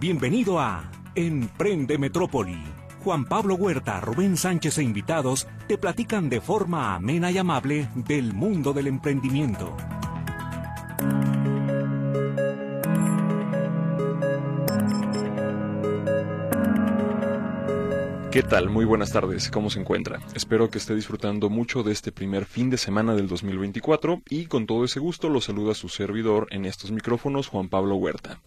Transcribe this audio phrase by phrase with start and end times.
[0.00, 2.62] Bienvenido a Emprende Metrópoli.
[3.02, 8.32] Juan Pablo Huerta, Rubén Sánchez e invitados te platican de forma amena y amable del
[8.32, 9.76] mundo del emprendimiento.
[18.30, 18.68] ¿Qué tal?
[18.70, 20.20] Muy buenas tardes, ¿cómo se encuentra?
[20.34, 24.66] Espero que esté disfrutando mucho de este primer fin de semana del 2024 y con
[24.66, 28.38] todo ese gusto lo saluda su servidor en estos micrófonos, Juan Pablo Huerta.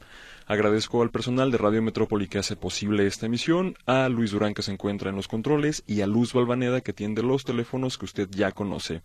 [0.51, 4.61] Agradezco al personal de Radio Metrópoli que hace posible esta emisión, a Luis Durán que
[4.61, 8.27] se encuentra en los controles y a Luz Balvaneda que atiende los teléfonos que usted
[8.29, 9.01] ya conoce,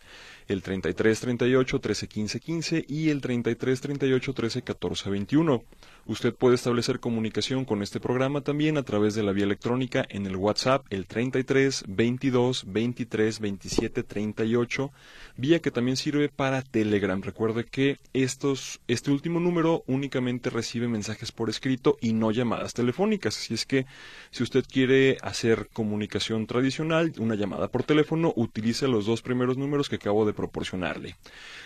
[0.48, 5.62] el 3338 1315 15 y el 3338 1314 21.
[6.08, 10.24] Usted puede establecer comunicación con este programa también a través de la vía electrónica en
[10.26, 14.92] el WhatsApp el 33 22 23 27 38,
[15.36, 17.20] vía que también sirve para Telegram.
[17.20, 23.36] Recuerde que estos, este último número únicamente recibe mensajes por escrito y no llamadas telefónicas.
[23.36, 23.86] Así es que
[24.30, 29.88] si usted quiere hacer comunicación tradicional, una llamada por teléfono, utilice los dos primeros números
[29.88, 31.16] que acabo de proporcionarle.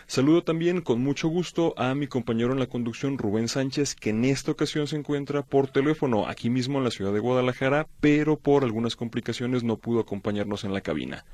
[0.07, 4.30] Saludo también con mucho gusto a mi compañero en la conducción, Rubén Sánchez, que en
[4.31, 8.65] esta ocasión se encuentra por teléfono aquí mismo en la ciudad de Guadalajara, pero por
[8.65, 11.25] algunas complicaciones no pudo acompañarnos en la cabina.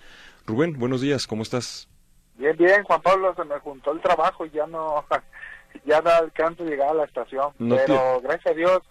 [0.47, 1.89] Rubén, buenos días, ¿cómo estás?
[2.36, 5.05] Bien, bien, Juan Pablo, se me juntó el trabajo y ya no
[5.84, 7.52] ya no alcanzo a llegar a la estación.
[7.58, 8.83] pero gracias a Dios,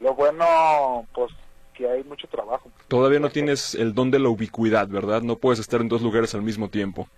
[0.00, 1.32] lo bueno, pues
[1.74, 2.70] que hay mucho trabajo.
[2.88, 5.22] Todavía no tienes el don de la ubicuidad, ¿verdad?
[5.22, 7.08] No puedes estar en dos lugares al mismo tiempo.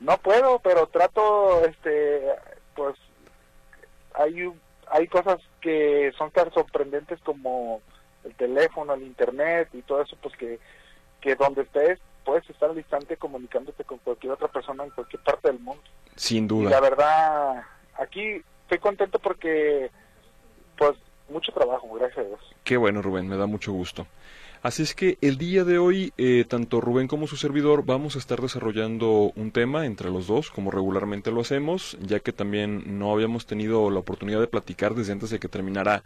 [0.00, 2.22] No puedo, pero trato, este,
[2.74, 2.94] pues,
[4.14, 4.52] hay,
[4.90, 7.80] hay cosas que son tan sorprendentes como
[8.22, 10.60] el teléfono, el internet y todo eso, pues que,
[11.20, 15.48] que donde estés puedes estar al instante comunicándote con cualquier otra persona en cualquier parte
[15.48, 15.82] del mundo.
[16.14, 16.68] Sin duda.
[16.68, 17.64] Y la verdad,
[17.98, 19.90] aquí estoy contento porque,
[20.78, 20.94] pues,
[21.28, 22.40] mucho trabajo, gracias a Dios.
[22.62, 24.06] Qué bueno, Rubén, me da mucho gusto.
[24.62, 28.18] Así es que el día de hoy, eh, tanto Rubén como su servidor vamos a
[28.18, 33.12] estar desarrollando un tema entre los dos, como regularmente lo hacemos, ya que también no
[33.12, 36.02] habíamos tenido la oportunidad de platicar desde antes de que terminara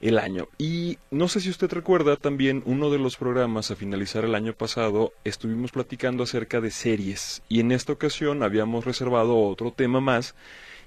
[0.00, 0.48] el año.
[0.58, 4.52] Y no sé si usted recuerda también uno de los programas a finalizar el año
[4.52, 10.34] pasado, estuvimos platicando acerca de series y en esta ocasión habíamos reservado otro tema más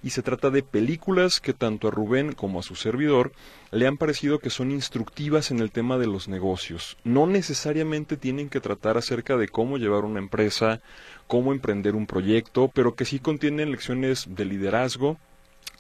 [0.06, 3.32] y se trata de películas que tanto a Rubén como a su servidor
[3.72, 6.96] le han parecido que son instructivas en el tema de los negocios.
[7.04, 10.80] No necesariamente tienen que tratar acerca de cómo llevar una empresa,
[11.26, 15.18] cómo emprender un proyecto, pero que sí contienen lecciones de liderazgo,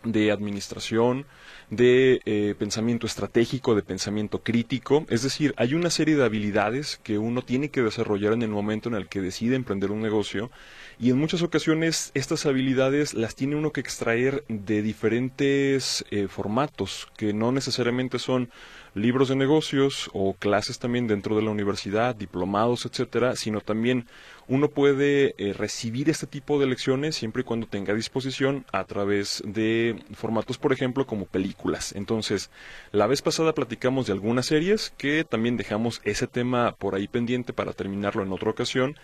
[0.03, 1.27] de administración,
[1.69, 5.05] de eh, pensamiento estratégico, de pensamiento crítico.
[5.09, 8.89] Es decir, hay una serie de habilidades que uno tiene que desarrollar en el momento
[8.89, 10.51] en el que decide emprender un negocio
[10.99, 17.07] y en muchas ocasiones estas habilidades las tiene uno que extraer de diferentes eh, formatos
[17.17, 18.49] que no necesariamente son
[18.93, 24.07] libros de negocios o clases también dentro de la universidad, diplomados, etcétera, sino también
[24.47, 29.41] uno puede eh, recibir este tipo de lecciones siempre y cuando tenga disposición a través
[29.45, 31.93] de formatos, por ejemplo, como películas.
[31.93, 32.51] Entonces,
[32.91, 37.53] la vez pasada platicamos de algunas series que también dejamos ese tema por ahí pendiente
[37.53, 38.95] para terminarlo en otra ocasión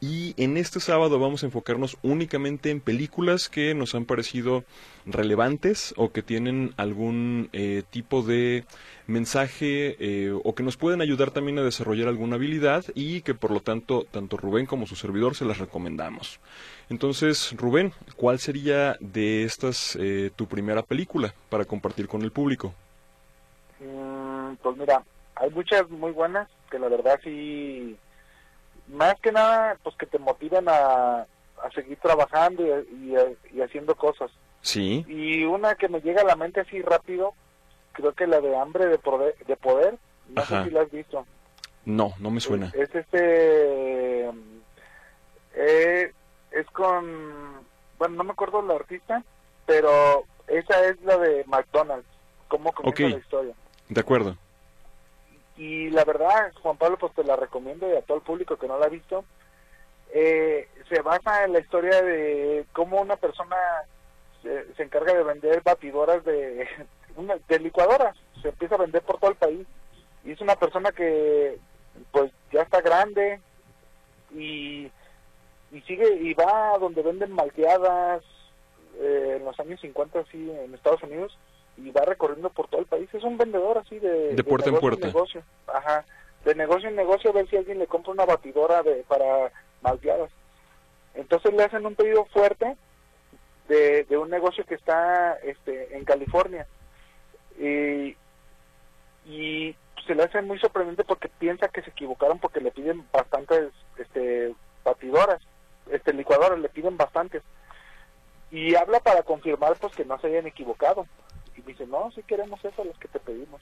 [0.00, 4.64] y en este sábado vamos a enfocarnos únicamente en películas que nos han parecido
[5.04, 8.64] relevantes o que tienen algún eh, tipo de
[9.06, 13.50] mensaje eh, o que nos pueden ayudar también a desarrollar alguna habilidad y que por
[13.50, 16.40] lo tanto tanto Rubén como su servidor se las recomendamos.
[16.88, 22.72] Entonces, Rubén, ¿cuál sería de estas eh, tu primera película para compartir con el público?
[23.80, 25.02] Mm, pues mira,
[25.36, 27.96] hay muchas muy buenas que la verdad sí
[28.90, 31.26] más que nada, pues que te motiven a,
[31.62, 33.14] a seguir trabajando y,
[33.52, 34.30] y, haciendo cosas.
[34.62, 35.04] Sí.
[35.08, 37.34] Y una que me llega a la mente así rápido,
[37.92, 41.26] creo que la de hambre de poder, de poder no sé si la has visto.
[41.84, 42.70] No, no me suena.
[42.74, 44.28] Es, este,
[45.54, 46.12] eh,
[46.50, 47.64] es con,
[47.98, 49.24] bueno, no me acuerdo la artista,
[49.66, 52.06] pero esa es la de McDonald's,
[52.48, 53.54] cómo comienza la historia.
[53.88, 54.36] De acuerdo.
[55.60, 58.66] Y la verdad, Juan Pablo, pues te la recomiendo y a todo el público que
[58.66, 59.26] no la ha visto.
[60.10, 63.56] Eh, se basa en la historia de cómo una persona
[64.42, 66.66] se, encarga de vender batidoras de,
[67.48, 68.16] de licuadoras.
[68.40, 69.66] Se empieza a vender por todo el país.
[70.24, 71.58] Y es una persona que
[72.10, 73.38] pues ya está grande
[74.34, 74.90] y,
[75.72, 78.24] y sigue y va donde venden malteadas
[78.98, 81.36] eh, en los años 50 así en Estados Unidos
[81.76, 83.08] y va recorriendo por todo el país.
[83.12, 85.06] Es un vendedor así de, de puerta en puerta.
[85.06, 85.42] Negocio.
[85.66, 86.04] Ajá.
[86.44, 89.50] De negocio en negocio a ver si alguien le compra una batidora de para
[89.82, 90.30] malteadas.
[91.14, 92.76] Entonces le hacen un pedido fuerte
[93.68, 96.66] de, un negocio que está este, en California.
[97.58, 98.16] Y,
[99.26, 99.76] y
[100.06, 104.54] se le hace muy sorprendente porque piensa que se equivocaron porque le piden bastantes este
[104.82, 105.40] batidoras,
[105.90, 107.42] este licuadoras le piden bastantes.
[108.50, 111.06] Y habla para confirmar pues que no se hayan equivocado.
[111.60, 113.60] Y dice, "No, si queremos eso los que te pedimos."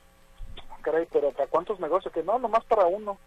[0.83, 2.13] Caray, pero ¿para cuántos negocios?
[2.13, 3.19] Que no, nomás para uno.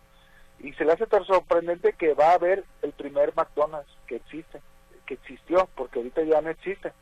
[0.60, 4.62] Y se le hace tan sorprendente que va a haber el primer McDonald's que existe,
[5.06, 6.94] que existió, porque ahorita ya no existe.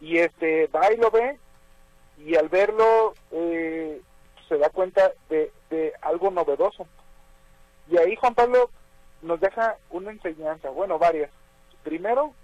[0.00, 1.38] Y este va y lo ve
[2.18, 4.00] y al verlo eh,
[4.48, 6.86] se da cuenta de, de algo novedoso.
[7.88, 8.70] Y ahí Juan Pablo
[9.22, 11.30] nos deja una enseñanza, bueno, varias.
[11.82, 12.34] Primero,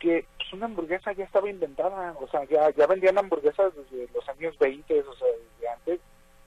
[0.00, 4.28] que pues, una hamburguesa ya estaba inventada, o sea, ya, ya vendían hamburguesas desde los
[4.28, 6.00] años 20, o sea, desde antes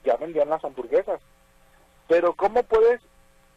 [0.04, 1.20] ya vendían las hamburguesas.
[2.08, 3.00] Pero ¿cómo puedes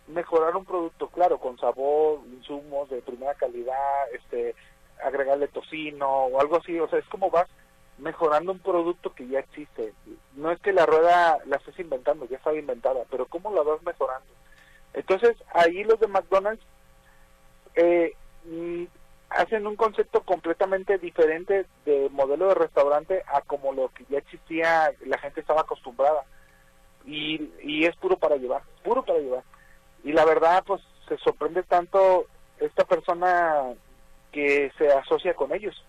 [0.08, 1.08] mejorar un producto?
[1.10, 4.56] Claro, con sabor, insumos de primera calidad, este
[5.04, 7.48] agregarle tocino o algo así, o sea, es como vas
[7.98, 9.94] mejorando un producto que ya existe.
[10.36, 13.82] No es que la rueda la estés inventando, ya estaba inventada, pero ¿cómo la vas
[13.84, 14.32] mejorando?
[14.94, 16.64] Entonces, ahí los de McDonald's
[17.76, 18.14] eh,
[19.30, 24.92] hacen un concepto completamente diferente de modelo de restaurante a como lo que ya existía,
[25.06, 26.24] la gente estaba acostumbrada.
[27.06, 29.44] Y, y es puro para llevar, puro para llevar.
[30.04, 32.26] Y la verdad, pues se sorprende tanto
[32.60, 33.74] esta persona
[34.32, 35.84] que se asocia con ellos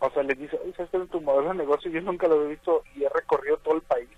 [0.00, 1.90] o sea, les dice, este es tu modelo de negocio?
[1.90, 4.08] Yo nunca lo he visto y he recorrido todo el país.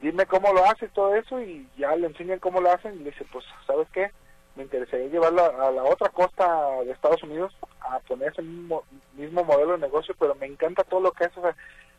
[0.00, 3.10] Dime cómo lo haces todo eso y ya le enseñan cómo lo hacen y le
[3.10, 4.12] dice, pues, ¿sabes qué?
[4.58, 8.82] Me interesaría llevarlo a la otra costa de Estados Unidos a poner ese mismo,
[9.14, 11.38] mismo modelo de negocio, pero me encanta todo lo que hace.
[11.38, 11.54] O sea,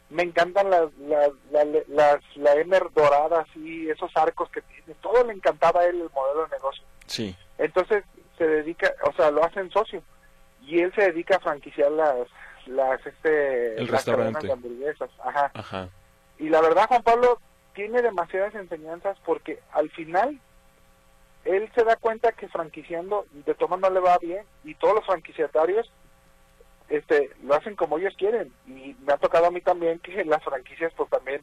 [0.10, 1.32] me encantan las, las,
[1.88, 4.94] las, la Emer dorada, así, esos arcos que tiene.
[5.02, 6.84] Todo le encantaba a él el modelo de negocio.
[7.06, 7.34] Sí.
[7.58, 8.04] Entonces
[8.38, 10.04] se dedica, o sea, lo hacen socio.
[10.66, 12.28] Y él se dedica a franquiciar las,
[12.66, 15.90] las este el restaurante de hamburguesas ajá.
[16.38, 17.40] y la verdad Juan Pablo
[17.74, 20.40] tiene demasiadas enseñanzas porque al final
[21.50, 25.06] él se da cuenta que franquiciando de toma no le va bien y todos los
[25.06, 25.92] franquiciatarios
[26.90, 28.54] este lo hacen como ellos quieren.
[28.68, 31.42] Y me ha tocado a mí también que las franquicias pues también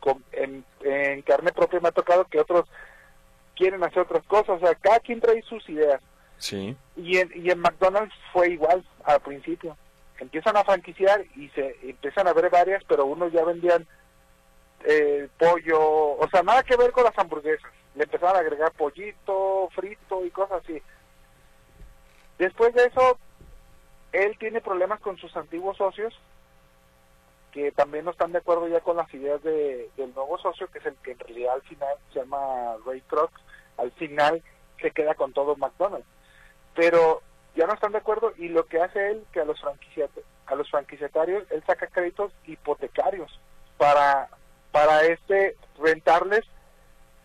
[0.00, 2.68] con, en, en carne propia me ha tocado que otros
[3.56, 4.50] quieren hacer otras cosas.
[4.50, 6.02] O sea cada quien trae sus ideas.
[6.36, 6.76] Sí.
[6.96, 9.76] Y en, y en McDonald's fue igual al principio.
[10.18, 13.86] Empiezan a franquiciar y se empiezan a ver varias, pero unos ya vendían
[14.84, 17.70] eh, pollo, o sea, nada que ver con las hamburguesas.
[17.94, 20.82] Le empezaron a agregar pollito, frito y cosas así.
[22.38, 23.18] Después de eso,
[24.12, 26.14] él tiene problemas con sus antiguos socios,
[27.52, 30.78] que también no están de acuerdo ya con las ideas de, del nuevo socio, que
[30.78, 33.30] es el que en realidad al final se llama Ray Kroc,
[33.76, 34.42] al final
[34.80, 36.06] se queda con todo McDonald's.
[36.74, 37.22] Pero
[37.54, 39.62] ya no están de acuerdo y lo que hace él que a los
[40.46, 43.38] a los franquiciatarios él saca créditos hipotecarios
[43.78, 44.28] para
[44.72, 46.44] para este rentarles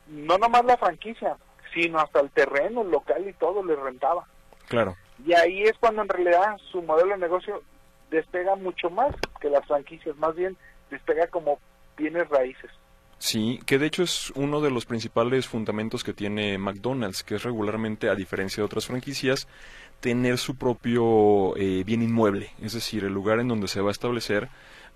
[0.08, 1.38] no nomás la franquicia
[1.74, 4.26] sino hasta el terreno local y todo les rentaba.
[4.68, 4.96] Claro.
[5.26, 7.62] Y ahí es cuando en realidad su modelo de negocio
[8.10, 10.58] despega mucho más que las franquicias más bien
[10.90, 11.60] despega como
[11.98, 12.72] bienes raíces.
[13.18, 17.44] Sí, que de hecho es uno de los principales fundamentos que tiene McDonald's, que es
[17.44, 19.48] regularmente, a diferencia de otras franquicias,
[20.00, 23.92] tener su propio eh, bien inmueble, es decir, el lugar en donde se va a
[23.92, 24.48] establecer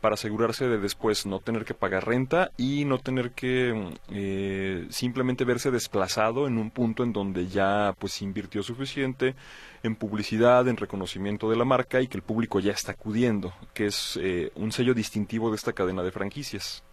[0.04, 5.46] para asegurarse de después no tener que pagar renta y no tener que eh, simplemente
[5.46, 9.34] verse desplazado en un punto en donde ya pues invirtió suficiente
[9.82, 13.86] en publicidad, en reconocimiento de la marca y que el público ya está acudiendo, que
[13.86, 16.84] es eh, un sello distintivo de esta cadena de franquicias.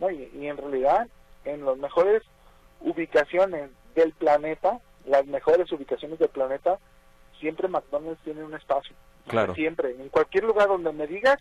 [0.00, 1.08] y en realidad
[1.44, 2.22] en las mejores
[2.82, 6.78] ubicaciones del planeta, las mejores ubicaciones del planeta,
[7.40, 8.94] siempre McDonald's tiene un espacio.
[9.26, 9.56] Claro.
[9.56, 9.90] Siempre.
[9.90, 11.38] En cualquier lugar donde me digas,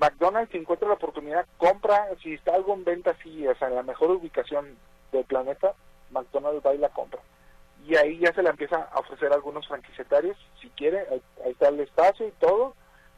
[0.00, 3.74] McDonald's, si encuentra la oportunidad, compra, si está algo en venta así, o sea, en
[3.74, 4.76] la mejor ubicación
[5.12, 5.74] del planeta,
[6.10, 7.20] McDonald's va y la compra.
[7.86, 11.68] Y ahí ya se la empieza a ofrecer a algunos franquiciatarios, si quiere, ahí, está
[11.68, 12.74] el espacio y todo.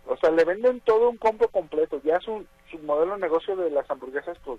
[0.06, 2.00] O sea, le venden todo un compro completo.
[2.02, 4.58] Ya su, su modelo de negocio de las hamburguesas, pues,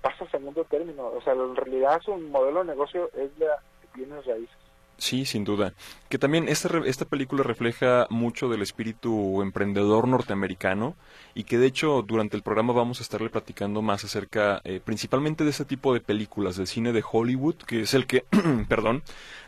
[0.00, 1.06] pasa a segundo término.
[1.08, 3.48] O sea, en realidad su modelo de negocio es de
[3.94, 4.67] bienes raíces.
[4.98, 5.74] Sí, sin duda.
[6.08, 10.96] Que también esta, esta película refleja mucho del espíritu emprendedor norteamericano
[11.36, 15.44] y que de hecho durante el programa vamos a estarle platicando más acerca eh, principalmente
[15.44, 18.24] de ese tipo de películas del cine de Hollywood, que es el que,
[18.68, 19.04] perdón,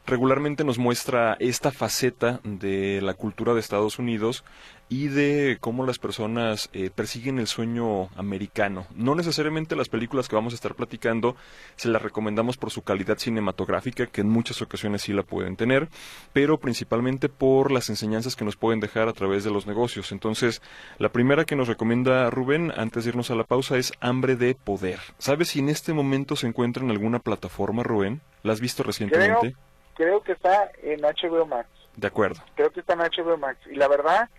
[0.07, 4.45] regularmente nos muestra esta faceta de la cultura de Estados Unidos
[4.90, 8.87] y de cómo las personas eh, persiguen el sueño americano.
[8.92, 11.37] No necesariamente las películas que vamos a estar platicando
[11.76, 15.88] se las recomendamos por su calidad cinematográfica, que en muchas ocasiones sí la pueden tener,
[16.32, 20.11] pero principalmente por las enseñanzas que nos pueden dejar a través de los negocios.
[20.11, 20.61] Entonces,
[20.99, 24.56] la primera que nos recomienda Rubén antes de irnos a la pausa es Hambre de
[24.56, 24.99] Poder.
[25.18, 28.23] ¿Sabes si en este momento se encuentra en alguna plataforma, Rubén?
[28.42, 29.54] ¿La has visto recientemente?
[29.94, 31.68] Creo, que está en HBO Max.
[31.97, 32.40] De acuerdo.
[32.56, 33.59] Creo que está en HBO Max.
[33.70, 34.30] Y la verdad,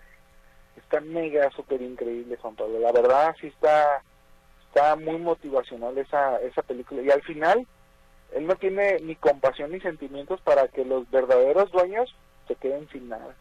[0.75, 2.79] está mega, súper increíble, Juan Pablo.
[2.79, 4.01] La verdad, sí está,
[4.67, 7.01] está muy motivacional esa, esa película.
[7.01, 7.65] Y al final,
[8.33, 12.15] él no tiene ni compasión ni sentimientos para que los verdaderos dueños
[12.47, 13.35] se queden sin nada.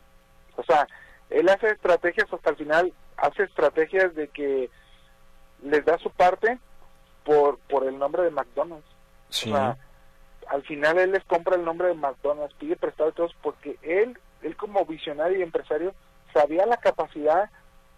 [0.57, 0.87] O sea,
[1.31, 4.71] él hace estrategias hasta el final, hace estrategias de que
[5.63, 6.59] les da su parte
[7.25, 8.87] por, por el nombre de McDonald's.
[9.29, 9.77] O sea,
[10.49, 14.19] al final él les compra el nombre de McDonald's, pide prestado a todos porque él,
[14.43, 15.95] él como visionario y empresario,
[16.33, 17.51] sabía la capacidad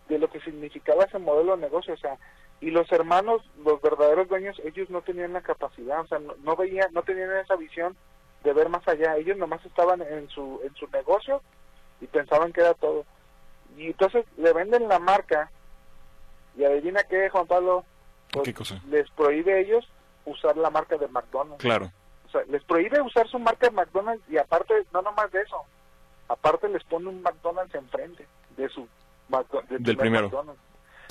[0.09, 2.19] de lo que significaba ese modelo de negocio, o sea,
[2.61, 6.93] y los hermanos, los verdaderos dueños, ellos no tenían la capacidad, o sea, no, veían,
[6.93, 7.97] no tenían esa visión
[8.45, 11.43] de ver más allá, ellos nomás estaban en su, en su negocio
[12.01, 13.05] y pensaban que era todo.
[13.77, 15.51] Y entonces le venden la marca
[16.57, 17.85] y adivina qué, Juan Pablo,
[18.33, 19.89] pues, les prohíbe a ellos
[20.25, 21.63] usar la marca de McDonald's.
[21.63, 21.91] Claro.
[22.27, 25.65] O sea, les prohíbe usar su marca de McDonald's y aparte, no nomás de eso,
[26.33, 28.89] aparte les pone un McDonald's enfrente de su
[29.69, 30.31] del primero.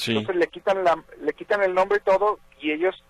[0.05, 3.03] Entonces le quitan la, le quitan el nombre y todo y ellos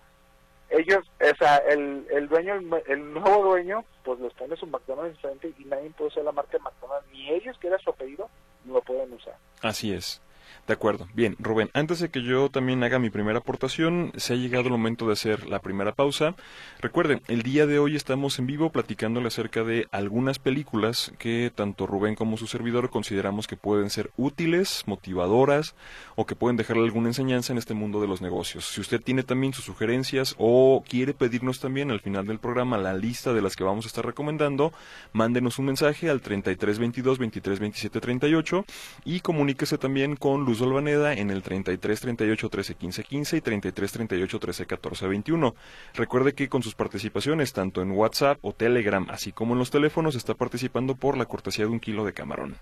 [0.72, 2.54] ellos, o sea, el, el dueño,
[2.86, 6.52] el, nuevo dueño, pues les pone su McDonald's enfrente y nadie puede usar la marca
[6.52, 8.30] de McDonald's, ni ellos que era su apellido,
[8.64, 9.36] no lo pueden usar.
[9.60, 10.22] Así es.
[10.66, 11.08] De acuerdo.
[11.14, 14.70] Bien, Rubén, antes de que yo también haga mi primera aportación, se ha llegado el
[14.70, 16.36] momento de hacer la primera pausa.
[16.80, 21.86] Recuerden, el día de hoy estamos en vivo platicándole acerca de algunas películas que tanto
[21.86, 25.74] Rubén como su servidor consideramos que pueden ser útiles, motivadoras
[26.14, 28.66] o que pueden dejarle alguna enseñanza en este mundo de los negocios.
[28.66, 32.94] Si usted tiene también sus sugerencias o quiere pedirnos también al final del programa la
[32.94, 34.72] lista de las que vamos a estar recomendando,
[35.12, 38.64] mándenos un mensaje al 3322 2327 38
[39.04, 43.92] y comuníquese también con Luz Olvaneda en el 33 38 13 15 15 y 33
[43.92, 45.54] 38 13 14 21.
[45.94, 50.14] Recuerde que con sus participaciones, tanto en WhatsApp o Telegram, así como en los teléfonos,
[50.14, 52.56] está participando por la cortesía de un kilo de camarón.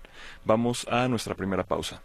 [0.45, 2.01] Vamos a nuestra primera pausa.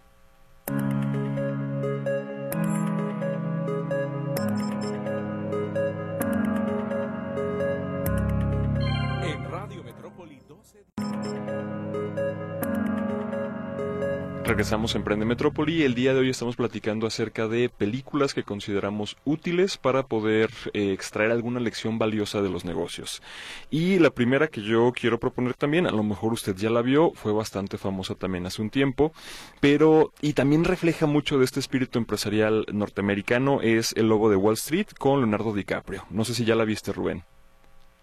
[14.46, 19.16] Regresamos en Emprende Metrópoli el día de hoy estamos platicando acerca de películas que consideramos
[19.24, 23.24] útiles para poder eh, extraer alguna lección valiosa de los negocios.
[23.70, 27.10] Y la primera que yo quiero proponer también, a lo mejor usted ya la vio,
[27.10, 29.12] fue bastante famosa también hace un tiempo,
[29.60, 34.54] pero y también refleja mucho de este espíritu empresarial norteamericano, es El Lobo de Wall
[34.54, 36.04] Street con Leonardo DiCaprio.
[36.08, 37.24] No sé si ya la viste, Rubén.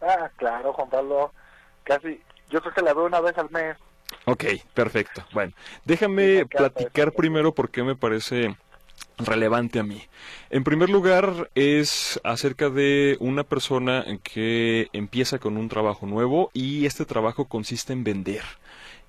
[0.01, 1.31] Ah, claro, Juan Pablo,
[1.83, 2.19] casi,
[2.49, 3.77] yo creo que la veo una vez al mes.
[4.25, 5.25] Ok, perfecto.
[5.33, 5.53] Bueno,
[5.85, 8.55] déjame platicar primero por qué me parece
[9.17, 10.01] relevante a mí.
[10.49, 16.85] En primer lugar, es acerca de una persona que empieza con un trabajo nuevo y
[16.85, 18.43] este trabajo consiste en vender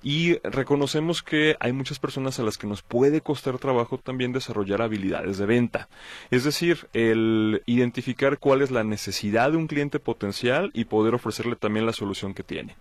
[0.05, 4.83] y reconocemos que hay muchas personas a las que nos puede costar trabajo también desarrollar
[4.83, 5.89] habilidades de venta.
[6.29, 11.55] Es decir, el identificar cuál es la necesidad de un cliente potencial y poder ofrecerle
[11.55, 12.75] también la solución que tiene.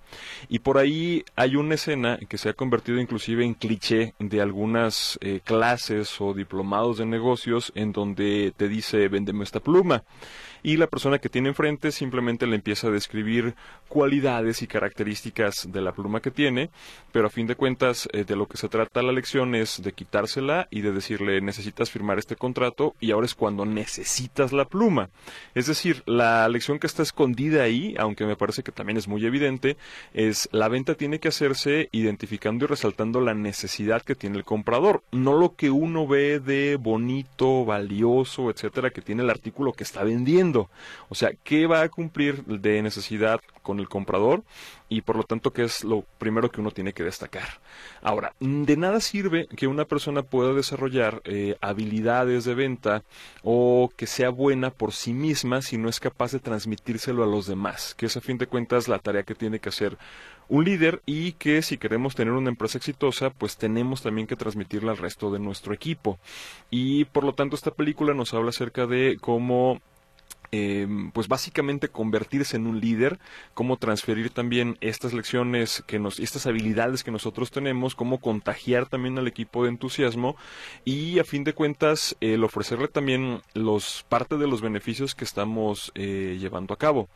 [0.51, 5.19] Y por ahí hay una escena que se ha convertido inclusive en cliché de algunas
[5.23, 10.05] eh, clases o diplomados de negocios en donde te dice véndeme esta pluma
[10.65, 13.55] y la persona que tiene enfrente simplemente le empieza a describir
[13.87, 16.71] cualidades y características de la pluma que tiene,
[17.13, 19.93] pero a fin de cuentas eh, de lo que se trata la lección es de
[19.93, 25.11] quitársela y de decirle necesitas firmar este contrato y ahora es cuando necesitas la pluma.
[25.55, 29.25] Es decir, la lección que está escondida ahí, aunque me parece que también es muy
[29.27, 29.77] evidente,
[30.15, 35.03] es la venta tiene que hacerse identificando y resaltando la necesidad que tiene el comprador,
[35.13, 40.05] no lo que uno ve de bonito, valioso, etcétera, que tiene el artículo que está
[40.05, 40.54] vendiendo.
[41.09, 44.43] O sea, ¿qué va a cumplir de necesidad con el comprador?
[44.89, 47.61] Y por lo tanto, ¿qué es lo primero que uno tiene que destacar?
[48.03, 53.03] Ahora, de nada sirve que una persona pueda desarrollar eh, habilidades de venta
[53.43, 57.47] o que sea buena por sí misma si no es capaz de transmitírselo a los
[57.47, 59.97] demás, que es a fin de cuentas la tarea que tiene que hacer
[60.49, 64.93] un líder y que si queremos tener una empresa exitosa, pues tenemos también que transmitirla
[64.93, 66.19] al resto de nuestro equipo.
[66.71, 69.81] Y por lo tanto, esta película nos habla acerca de cómo
[70.57, 73.19] Em, pues básicamente convertirse en un líder,
[73.55, 79.19] cómo transferir también estas lecciones que nos, estas habilidades que nosotros tenemos, cómo contagiar también
[79.19, 80.37] al equipo de entusiasmo
[80.85, 85.91] y a fin de cuentas el ofrecerle también los parte de los beneficios que estamos
[85.97, 87.09] eh, llevando a cabo.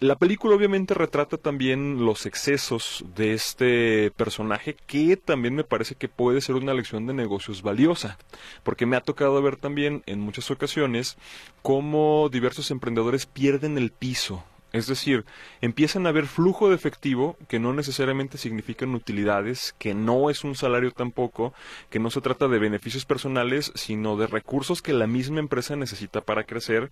[0.00, 6.08] La película obviamente retrata también los excesos de este personaje que también me parece que
[6.08, 8.16] puede ser una lección de negocios valiosa,
[8.62, 11.16] porque me ha tocado ver también en muchas ocasiones
[11.62, 15.24] cómo diversos emprendedores pierden el piso es decir,
[15.62, 20.54] empiezan a haber flujo de efectivo que no necesariamente significan utilidades, que no es un
[20.54, 21.54] salario tampoco,
[21.88, 26.20] que no se trata de beneficios personales, sino de recursos que la misma empresa necesita
[26.20, 26.90] para crecer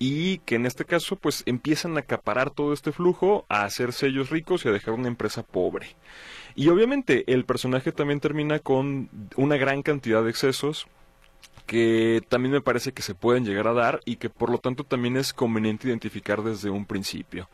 [0.00, 4.30] y que en este caso pues empiezan a acaparar todo este flujo, a hacerse ellos
[4.30, 5.94] ricos y a dejar una empresa pobre.
[6.54, 10.86] Y obviamente el personaje también termina con una gran cantidad de excesos,
[11.72, 14.84] que también me parece que se pueden llegar a dar y que por lo tanto
[14.84, 17.48] también es conveniente identificar desde un principio.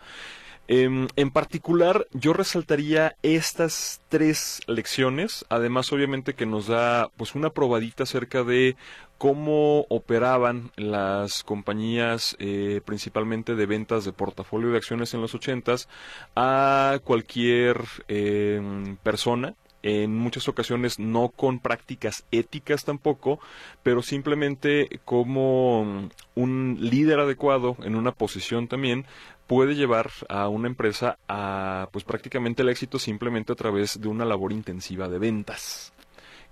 [0.66, 7.50] Em, en particular, yo resaltaría estas tres lecciones, además obviamente que nos da pues una
[7.50, 8.74] probadita acerca de
[9.18, 15.88] cómo operaban las compañías eh, principalmente de ventas de portafolio de acciones en los ochentas
[16.34, 23.40] a cualquier em, persona en muchas ocasiones no con prácticas éticas tampoco,
[23.82, 29.06] pero simplemente como un líder adecuado en una posición también
[29.46, 34.24] puede llevar a una empresa a pues prácticamente el éxito simplemente a través de una
[34.24, 35.92] labor intensiva de ventas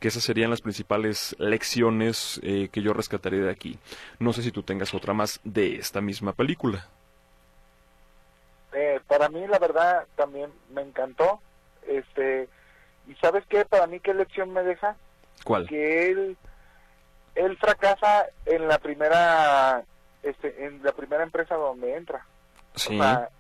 [0.01, 3.79] que esas serían las principales lecciones eh, que yo rescataría de aquí.
[4.19, 6.87] No sé si tú tengas otra más de esta misma película.
[8.75, 11.41] Eh, para mí la verdad también me encantó.
[11.87, 12.49] Este,
[13.09, 13.65] ¿Y sabes qué?
[13.65, 14.97] Para mí, ¿qué lección me deja?
[15.45, 15.67] ¿Cuál?
[15.67, 16.37] Que él,
[17.35, 19.85] él fracasa en la primera
[20.27, 22.27] este, en la primera empresa donde entra.
[22.75, 22.99] Sí.
[22.99, 23.31] O sea,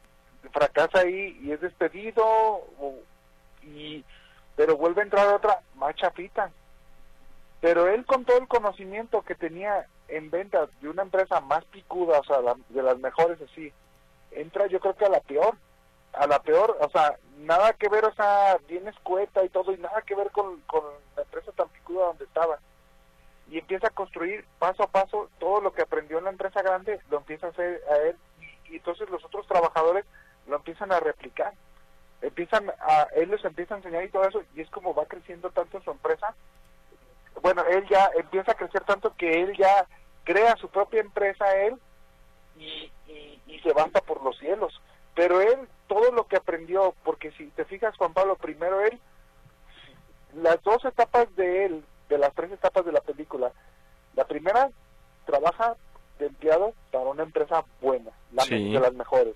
[0.52, 2.62] fracasa ahí y es despedido,
[3.62, 4.04] y,
[4.54, 6.50] pero vuelve a entrar otra más chafita.
[7.60, 12.20] Pero él con todo el conocimiento que tenía en ventas de una empresa más picuda,
[12.20, 13.72] o sea, de las mejores así,
[14.30, 15.56] entra yo creo que a la peor
[16.16, 19.78] a la peor, o sea, nada que ver, o sea, bien escueta y todo, y
[19.78, 20.62] nada que ver con,
[21.14, 22.58] la empresa tan picuda donde estaba.
[23.50, 27.00] Y empieza a construir paso a paso todo lo que aprendió en la empresa grande,
[27.10, 28.16] lo empieza a hacer a él,
[28.68, 30.04] y, entonces los otros trabajadores
[30.46, 31.52] lo empiezan a replicar.
[32.22, 35.50] Empiezan a, él les empieza a enseñar y todo eso, y es como va creciendo
[35.50, 36.34] tanto su empresa.
[37.42, 39.86] Bueno, él ya empieza a crecer tanto que él ya
[40.24, 41.78] crea su propia empresa, él,
[42.56, 44.80] y, y, y se basta por los cielos.
[45.14, 49.00] Pero él todo lo que aprendió, porque si te fijas Juan Pablo, primero él,
[50.34, 53.52] las dos etapas de él, de las tres etapas de la película,
[54.14, 54.70] la primera
[55.24, 55.76] trabaja
[56.18, 59.34] de empleado para una empresa buena, la de las mejores.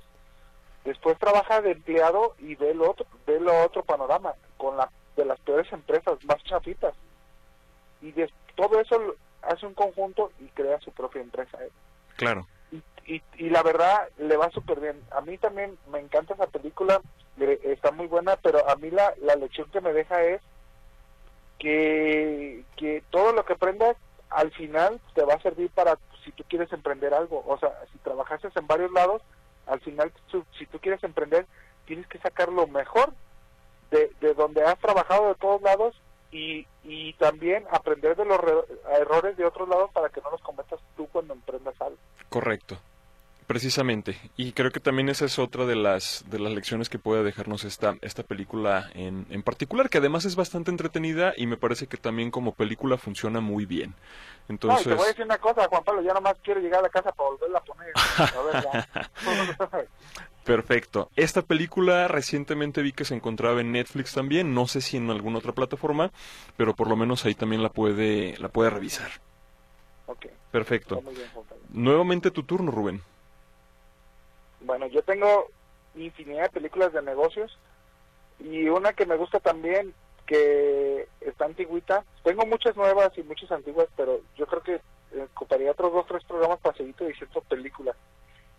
[0.84, 5.24] Después trabaja de empleado y ve el otro, ve el otro panorama, con la de
[5.24, 6.94] las peores empresas, más chafitas.
[8.00, 8.98] Y de, todo eso
[9.42, 11.58] hace un conjunto y crea su propia empresa.
[12.16, 12.46] Claro
[13.10, 15.02] y, y la verdad le va súper bien.
[15.10, 17.00] A mí también me encanta esa película,
[17.64, 20.40] está muy buena, pero a mí la, la lección que me deja es
[21.58, 23.96] que, que todo lo que aprendas
[24.28, 27.42] al final te va a servir para si tú quieres emprender algo.
[27.48, 29.22] O sea, si trabajaste en varios lados,
[29.66, 30.12] al final
[30.56, 31.46] si tú quieres emprender,
[31.86, 33.12] tienes que sacar lo mejor
[33.90, 38.38] de, de donde has trabajado de todos lados y, y también aprender de los
[39.00, 41.98] errores de otros lados para que no los cometas tú cuando emprendas algo.
[42.28, 42.78] Correcto.
[43.50, 47.24] Precisamente, y creo que también esa es otra de las de las lecciones que puede
[47.24, 51.88] dejarnos esta esta película en, en particular, que además es bastante entretenida y me parece
[51.88, 53.94] que también como película funciona muy bien.
[54.48, 56.90] Entonces, te voy a decir una cosa, Juan Pablo, ya nomás quiero llegar a la
[56.90, 57.92] casa para volverla a poner.
[57.96, 59.88] A ver,
[60.44, 61.10] Perfecto.
[61.16, 65.38] Esta película recientemente vi que se encontraba en Netflix también, no sé si en alguna
[65.38, 66.12] otra plataforma,
[66.56, 69.10] pero por lo menos ahí también la puede la puede revisar.
[70.06, 70.30] Okay.
[70.52, 71.02] Perfecto.
[71.70, 73.02] Nuevamente tu turno, Rubén.
[74.60, 75.48] Bueno, yo tengo
[75.94, 77.58] infinidad de películas de negocios
[78.38, 79.94] y una que me gusta también,
[80.26, 82.04] que está antigüita.
[82.22, 86.24] Tengo muchas nuevas y muchas antiguas, pero yo creo que eh, ocuparía otros dos, tres
[86.24, 87.96] programas para seguir diciendo películas.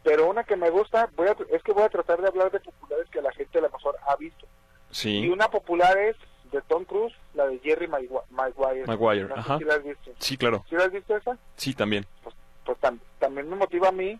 [0.04, 2.60] Pero una que me gusta, voy a, es que voy a tratar de hablar de
[2.60, 4.48] populares que la gente a lo mejor ha visto.
[4.90, 5.20] Sí.
[5.20, 6.18] Y una popular es
[6.52, 8.86] de Tom Cruise, la de Jerry Maguire.
[8.86, 9.58] Maguire, ajá.
[9.60, 10.12] Si la has visto.
[10.18, 10.66] Sí, claro.
[10.68, 11.38] ¿Sí la has visto esa?
[11.56, 12.06] Sí, también.
[12.24, 12.36] Pues,
[12.66, 12.78] pues
[13.20, 14.20] también me motiva a mí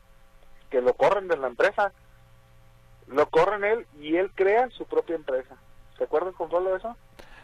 [0.72, 1.92] que lo corren de la empresa.
[3.08, 5.56] Lo corren él y él crea su propia empresa.
[5.98, 6.96] ¿Se acuerdan con todo eso?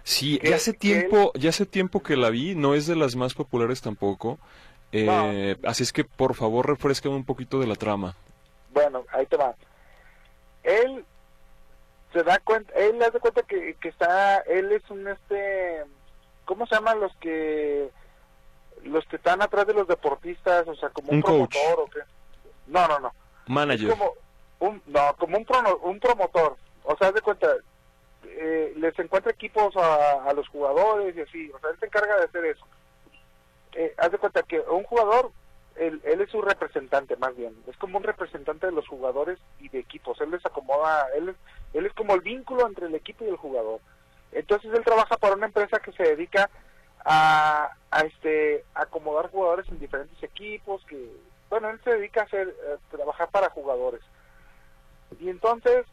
[0.04, 3.34] Sí, ya hace tiempo, ya hace tiempo que la vi, no es de las más
[3.34, 4.40] populares tampoco,
[4.94, 8.16] Eh, Así es que por favor refresca un poquito de la trama.
[8.72, 9.54] Bueno, ahí te va.
[10.64, 11.04] Él
[12.14, 15.84] se da cuenta, él le da cuenta que, que está, él es un este,
[16.46, 17.90] ¿cómo se llaman los que
[18.84, 22.00] los que están atrás de los deportistas, o sea, como un, promotor o qué?
[22.68, 23.12] No, no, no.
[23.48, 23.90] Manager.
[23.90, 24.14] como
[24.60, 25.46] un, no, como un,
[25.84, 26.58] un promotor.
[26.84, 27.48] O sea, haz de cuenta,
[28.24, 31.52] eh, les encuentra equipos a, los jugadores y así.
[31.52, 32.66] O sea, él se encarga de hacer eso.
[33.74, 35.32] Eh, haz de cuenta que un jugador,
[35.76, 37.56] él, él es su representante más bien.
[37.68, 40.20] Es como un representante de los jugadores y de equipos.
[40.22, 41.36] Él les acomoda, él,
[41.74, 43.80] él es como el vínculo entre el equipo y el jugador.
[44.32, 46.50] Entonces él trabaja para una empresa que se dedica
[47.06, 51.10] a, a este acomodar jugadores en diferentes equipos que
[51.50, 52.56] bueno él se dedica a hacer
[52.90, 54.02] trabajar para jugadores
[55.20, 55.86] y entonces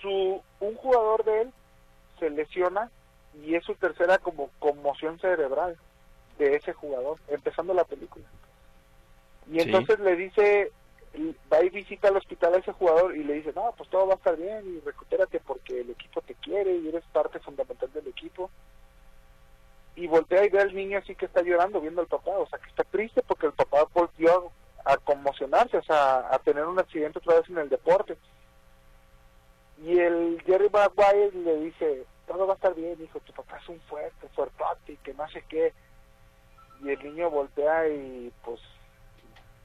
[0.00, 1.52] su un jugador de él
[2.18, 2.90] se lesiona
[3.44, 5.76] y es su tercera como conmoción cerebral
[6.38, 8.24] de ese jugador, empezando la película.
[9.50, 10.72] Y entonces le dice,
[11.52, 14.14] va y visita al hospital a ese jugador y le dice, no, pues todo va
[14.14, 18.08] a estar bien y recupérate porque el equipo te quiere y eres parte fundamental del
[18.08, 18.50] equipo.
[19.96, 22.58] Y voltea y ve al niño así que está llorando viendo al papá, o sea,
[22.58, 24.50] que está triste porque el papá volvió
[24.84, 28.16] a conmocionarse, o sea, a tener un accidente otra vez en el deporte.
[29.82, 33.68] Y el Jerry Maguire le dice, todo va a estar bien, hijo, tu papá es
[33.68, 35.72] un fuerte, fuertote y que no sé qué.
[36.82, 38.60] Y el niño voltea y pues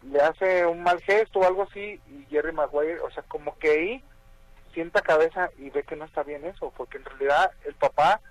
[0.04, 3.70] le hace un mal gesto o algo así y Jerry Maguire, o sea, como que
[3.70, 4.04] ahí
[4.74, 8.22] sienta cabeza y ve que no está bien eso, porque en realidad el papá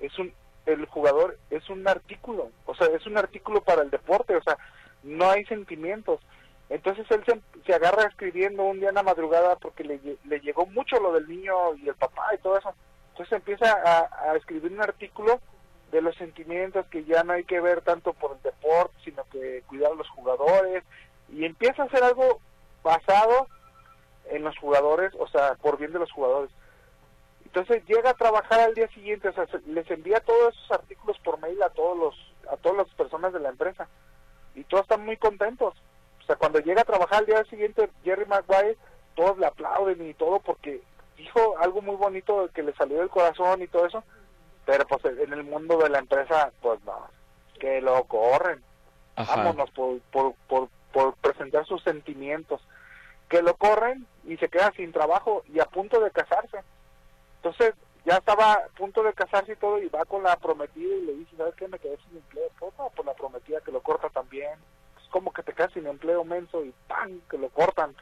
[0.00, 0.32] es un,
[0.66, 4.56] el jugador es un artículo, o sea, es un artículo para el deporte, o sea,
[5.02, 6.20] no hay sentimientos.
[6.70, 7.22] Entonces él
[7.66, 11.28] se, agarra escribiendo un día en la madrugada porque le, le, llegó mucho lo del
[11.28, 12.74] niño y el papá y todo eso.
[13.10, 15.40] Entonces empieza a, a, escribir un artículo
[15.92, 19.62] de los sentimientos que ya no hay que ver tanto por el deporte, sino que
[19.66, 20.82] cuidar a los jugadores.
[21.28, 22.40] Y empieza a hacer algo
[22.82, 23.46] basado
[24.30, 26.50] en los jugadores, o sea, por bien de los jugadores.
[27.54, 31.38] Entonces llega a trabajar al día siguiente, o sea, les envía todos esos artículos por
[31.38, 33.86] mail a todos los a todas las personas de la empresa
[34.56, 35.72] y todos están muy contentos.
[36.20, 38.76] O sea, cuando llega a trabajar al día siguiente Jerry Maguire,
[39.14, 40.82] todos le aplauden y todo porque
[41.16, 44.02] dijo algo muy bonito que le salió del corazón y todo eso,
[44.66, 47.06] pero pues en el mundo de la empresa, pues no,
[47.60, 48.64] que lo corren.
[49.16, 52.60] Vámonos por, por, por, por presentar sus sentimientos.
[53.28, 56.58] Que lo corren y se queda sin trabajo y a punto de casarse.
[57.44, 57.74] Entonces,
[58.06, 61.12] ya estaba a punto de casarse y todo y va con la prometida y le
[61.12, 61.68] dice, ¿sabes qué?
[61.68, 62.48] Me quedé sin empleo.
[62.58, 64.58] Pues no, pues la prometida que lo corta también.
[64.98, 67.20] Es como que te quedas sin empleo menso y ¡pam!
[67.30, 67.94] que lo cortan.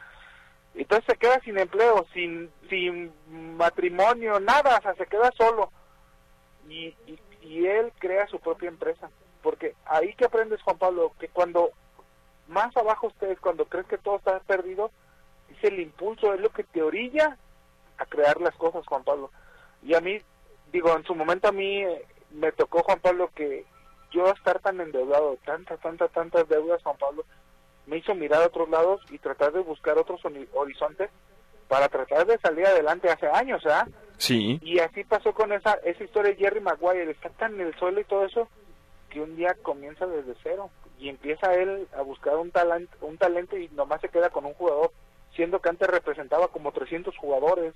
[0.76, 3.12] Entonces se queda sin empleo, sin, sin
[3.57, 5.72] matrimonio, nada, o sea, se queda solo.
[6.68, 6.94] Y,
[7.42, 9.11] y, él crea su propia empresa.
[9.42, 11.72] Porque ahí que aprendes, Juan Pablo, que cuando
[12.46, 14.92] más abajo estés, cuando crees que todo está perdido,
[15.48, 17.37] es el impulso, es lo que te orilla
[18.02, 19.30] a crear las cosas, Juan Pablo.
[19.82, 20.18] Y a mí,
[20.72, 23.64] digo, en su momento a mí eh, me tocó, Juan Pablo, que
[24.10, 27.24] yo estar tan endeudado, tantas, tantas, tantas deudas, Juan Pablo,
[27.86, 30.20] me hizo mirar a otros lados y tratar de buscar otros
[30.52, 31.10] horizontes
[31.68, 33.88] para tratar de salir adelante hace años, ¿ah?
[34.18, 34.60] Sí.
[34.62, 38.00] Y así pasó con esa, esa historia de Jerry Maguire, está tan en el suelo
[38.00, 38.48] y todo eso,
[39.08, 43.56] que un día comienza desde cero y empieza él a buscar un talento, un talento
[43.56, 44.92] y nomás se queda con un jugador,
[45.34, 47.74] siendo que antes representaba como 300 jugadores,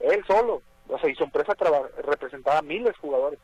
[0.00, 1.54] él solo o sea, y su empresa
[2.04, 3.38] representaba miles de jugadores.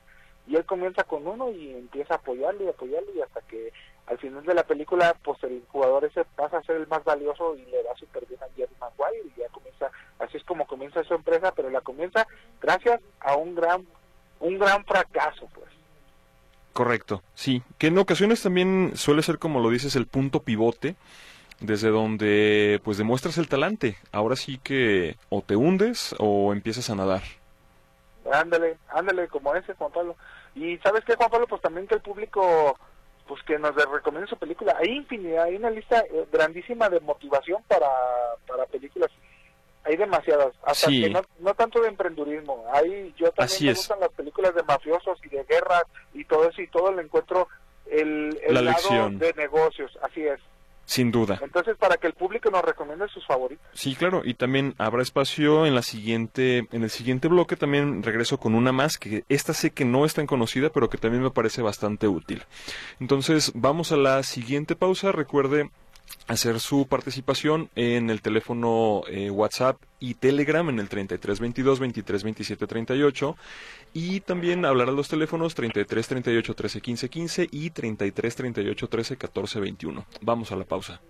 [0.47, 3.73] Y él comienza con uno y empieza a apoyarlo y apoyarlo y hasta que
[4.07, 7.55] al final de la película, pues el jugador ese pasa a ser el más valioso
[7.57, 11.05] y le da súper bien a Jerry Maguire y ya comienza, así es como comienza
[11.05, 12.27] su empresa, pero la comienza
[12.63, 13.87] gracias a un gran,
[14.41, 15.69] un gran fracaso, pues.
[16.73, 20.97] Correcto, sí, que en ocasiones también suele ser como lo dices el punto pivote
[21.61, 23.97] desde donde pues demuestras el talante.
[24.13, 27.23] Ahora sí que o te hundes o empiezas a nadar.
[28.31, 30.17] Ándale, ándale, como ese Juan Pablo.
[30.55, 32.79] Y sabes qué, Juan Pablo, pues también que el público,
[33.27, 34.77] pues que nos recomiende su película.
[34.79, 37.89] Hay infinidad, hay una lista eh, grandísima de motivación para,
[38.47, 39.11] para películas.
[39.85, 42.65] Hay demasiadas, hasta que no, no tanto de emprendurismo.
[42.75, 46.61] Hay, yo también me gustan las películas de mafiosos y de guerras y todo eso
[46.61, 47.49] y todo le encuentro
[47.91, 50.41] el, el lado de negocios, así es.
[50.89, 51.39] Sin duda.
[51.43, 53.63] Entonces, para que el público nos recomiende sus favoritos.
[53.75, 58.39] Sí, claro, y también habrá espacio en la siguiente en el siguiente bloque también regreso
[58.39, 61.31] con una más que esta sé que no es tan conocida, pero que también me
[61.31, 62.43] parece bastante útil.
[63.01, 65.13] Entonces, vamos a la siguiente pausa.
[65.13, 65.69] Recuerde
[66.27, 72.23] hacer su participación en el teléfono eh, WhatsApp y Telegram en el 33 22 23
[72.25, 73.37] 27 38
[73.95, 79.17] y también hablar a los teléfonos 33 38 13 15 15 y 33 38 13
[79.17, 80.07] 14 21.
[80.21, 81.01] Vamos a la pausa.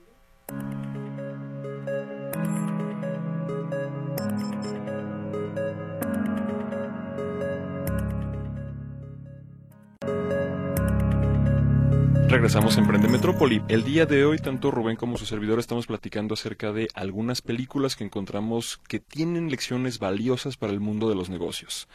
[12.28, 13.62] Regresamos en Emprende Metrópoli.
[13.68, 17.96] El día de hoy, tanto Rubén como su servidor estamos platicando acerca de algunas películas
[17.96, 21.88] que encontramos que tienen lecciones valiosas para el mundo de los negocios.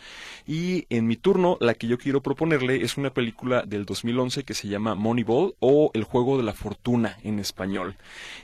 [0.47, 4.55] Y en mi turno, la que yo quiero proponerle es una película del 2011 que
[4.55, 7.95] se llama Moneyball o El juego de la fortuna en español.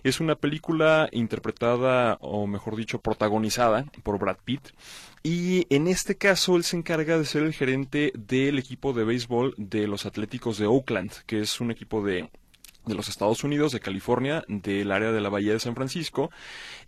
[0.03, 4.61] Es una película interpretada, o mejor dicho, protagonizada por Brad Pitt.
[5.23, 9.53] Y en este caso él se encarga de ser el gerente del equipo de béisbol
[9.57, 12.29] de los Atléticos de Oakland, que es un equipo de
[12.89, 16.31] de los Estados Unidos, de California, del área de la Bahía de San Francisco,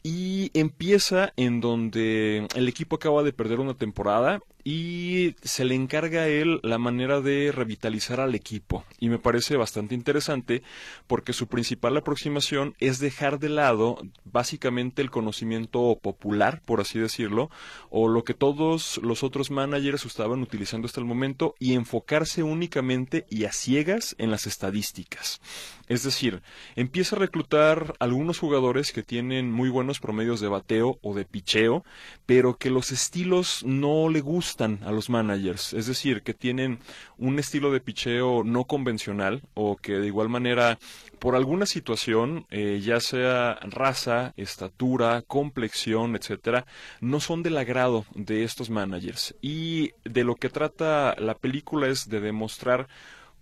[0.04, 6.21] y empieza en donde el equipo acaba de perder una temporada y se le encarga
[6.21, 8.84] a él la manera de revitalizar al equipo.
[9.00, 10.62] Y me parece bastante interesante
[11.08, 17.50] porque su principal aproximación es dejar de lado básicamente el conocimiento popular, por así decirlo,
[17.89, 23.26] o lo que todos los otros managers estaban utilizando hasta el momento y enfocarse únicamente
[23.30, 25.41] y a ciegas en las estadísticas.
[25.88, 26.41] Es decir,
[26.76, 31.84] empieza a reclutar algunos jugadores que tienen muy buenos promedios de bateo o de picheo,
[32.26, 36.80] pero que los estilos no le gustan a los managers, es decir, que tienen
[37.18, 40.78] un estilo de picheo no convencional o que de igual manera
[41.20, 46.66] por alguna situación, eh, ya sea raza, estatura, complexión, etcétera,
[47.00, 49.36] no son del agrado de estos managers.
[49.42, 52.88] Y de lo que trata la película es de demostrar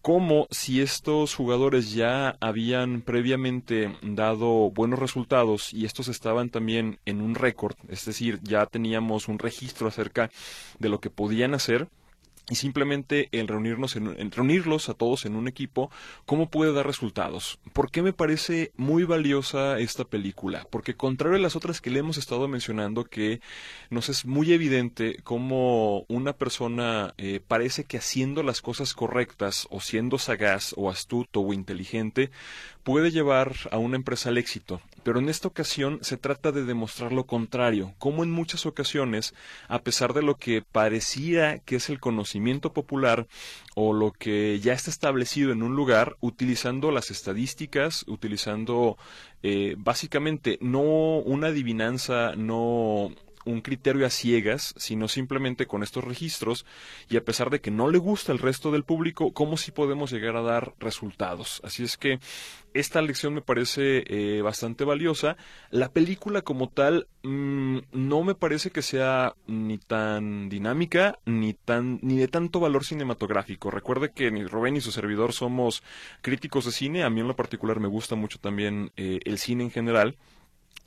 [0.02, 7.22] como si estos jugadores ya habían previamente dado buenos resultados y estos estaban también en
[7.22, 10.32] un récord, es decir, ya teníamos un registro acerca
[10.80, 11.88] de lo que podían hacer,
[12.50, 15.92] y simplemente el reunirnos en, reunirlos a todos en un equipo,
[16.26, 17.60] ¿cómo puede dar resultados?
[17.74, 20.68] ¿Por qué me parece muy valiosa esta película?
[20.70, 23.40] Porque contrario a las otras que le hemos estado mencionando, que
[23.90, 29.80] nos es muy evidente cómo una persona eh, parece que haciendo las cosas correctas o
[29.80, 32.32] siendo sagaz o astuto o inteligente,
[32.84, 34.82] puede llevar a una empresa al éxito.
[35.04, 39.34] Pero en esta ocasión se trata de demostrar lo contrario, como en muchas ocasiones,
[39.68, 43.28] a pesar de lo que parecía que es el conocimiento popular
[43.76, 48.98] o lo que ya está establecido en un lugar, utilizando las estadísticas, utilizando
[49.42, 50.82] eh, básicamente no
[51.20, 53.12] una adivinanza, no
[53.50, 56.66] un criterio a ciegas, sino simplemente con estos registros
[57.10, 60.12] y a pesar de que no le gusta el resto del público, cómo si podemos
[60.12, 61.62] llegar a dar resultados.
[61.64, 62.20] Así es que
[62.74, 65.38] esta lección me parece eh, bastante valiosa.
[65.72, 72.00] La película como tal mm, no me parece que sea ni tan dinámica ni tan
[72.02, 73.72] ni de tanto valor cinematográfico.
[73.72, 75.84] Recuerde que ni Rubén ni su servidor somos
[76.22, 77.04] críticos de cine.
[77.04, 80.18] A mí en lo particular me gusta mucho también eh, el cine en general.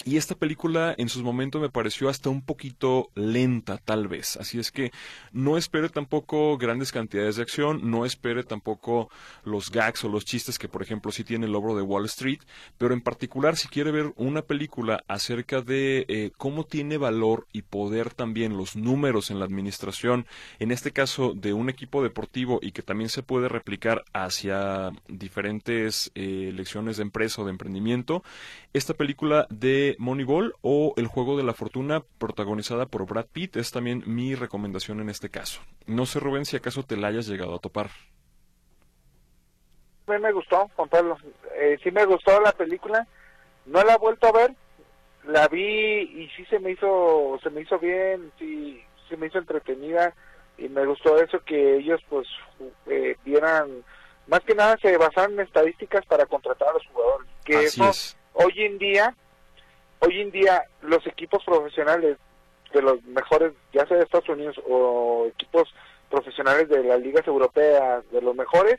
[0.05, 4.37] Y esta película en sus momentos me pareció hasta un poquito lenta, tal vez.
[4.37, 4.91] Así es que
[5.31, 9.11] no espere tampoco grandes cantidades de acción, no espere tampoco
[9.45, 12.41] los gags o los chistes que, por ejemplo, sí tiene el logro de Wall Street.
[12.79, 17.63] Pero en particular, si quiere ver una película acerca de eh, cómo tiene valor y
[17.63, 20.27] poder también los números en la administración,
[20.59, 26.11] en este caso de un equipo deportivo y que también se puede replicar hacia diferentes
[26.17, 28.25] eh, lecciones de empresa o de emprendimiento,
[28.73, 33.71] esta película de Moneyball o El juego de la fortuna protagonizada por Brad Pitt es
[33.71, 35.61] también mi recomendación en este caso.
[35.87, 37.91] No sé, Rubén, si acaso te la hayas llegado a topar.
[40.07, 41.17] A mí me gustó, Juan Pablo.
[41.57, 43.07] Eh, sí me gustó la película.
[43.67, 44.55] No la he vuelto a ver.
[45.25, 49.39] La vi y sí se me hizo, se me hizo bien, sí, se me hizo
[49.39, 50.13] entretenida
[50.59, 52.27] y me gustó eso que ellos pues
[52.87, 53.85] eh, vieran,
[54.27, 57.29] más que nada se basaron en estadísticas para contratar a los jugadores.
[57.45, 57.91] Que eso
[58.35, 59.15] hoy en día
[60.05, 62.19] hoy en día los equipos profesionales
[62.73, 65.73] de los mejores, ya sea de Estados Unidos o equipos
[66.11, 68.79] profesionales de las ligas europeas, de los mejores,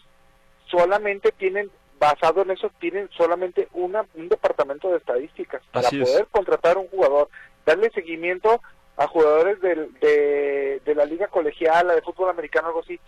[0.69, 6.77] solamente tienen, basado en eso, tienen solamente una, un departamento de estadísticas para poder contratar
[6.77, 7.29] un jugador,
[7.65, 8.61] darle seguimiento
[8.97, 12.99] a jugadores de, de, la liga colegial, la de fútbol americano, algo así,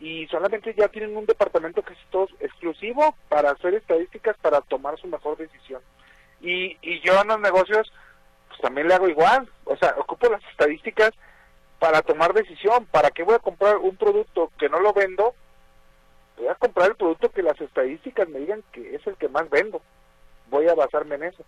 [0.00, 4.98] y solamente ya tienen un departamento que es todo exclusivo para hacer estadísticas para tomar
[4.98, 5.82] su mejor decisión.
[6.40, 7.92] Y, y yo en los negocios,
[8.48, 9.48] pues también le hago igual.
[9.64, 11.12] O sea, ocupo las estadísticas
[11.78, 12.86] para tomar decisión.
[12.86, 15.34] ¿Para qué voy a comprar un producto que no lo vendo?
[16.36, 19.48] Voy a comprar el producto que las estadísticas me digan que es el que más
[19.50, 19.80] vendo.
[20.50, 21.44] voy a basarme en eso.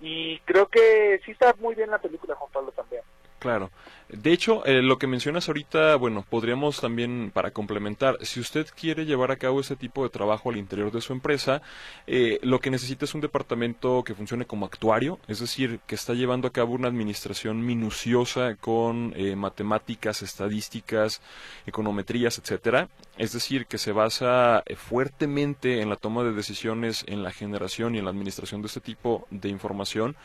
[0.00, 3.02] Y creo que sí está muy bien la película, Juan Pablo, también.
[3.38, 3.70] Claro.
[4.08, 9.04] De hecho, eh, lo que mencionas ahorita, bueno, podríamos también, para complementar, si usted quiere
[9.04, 11.60] llevar a cabo ese tipo de trabajo al interior de su empresa,
[12.06, 16.14] eh, lo que necesita es un departamento que funcione como actuario, es decir, que está
[16.14, 21.20] llevando a cabo una administración minuciosa con eh, matemáticas, estadísticas,
[21.66, 22.88] econometrías, etcétera.
[23.18, 27.98] Es decir, que se basa fuertemente en la toma de decisiones, en la generación y
[27.98, 30.16] en la administración de este tipo de información,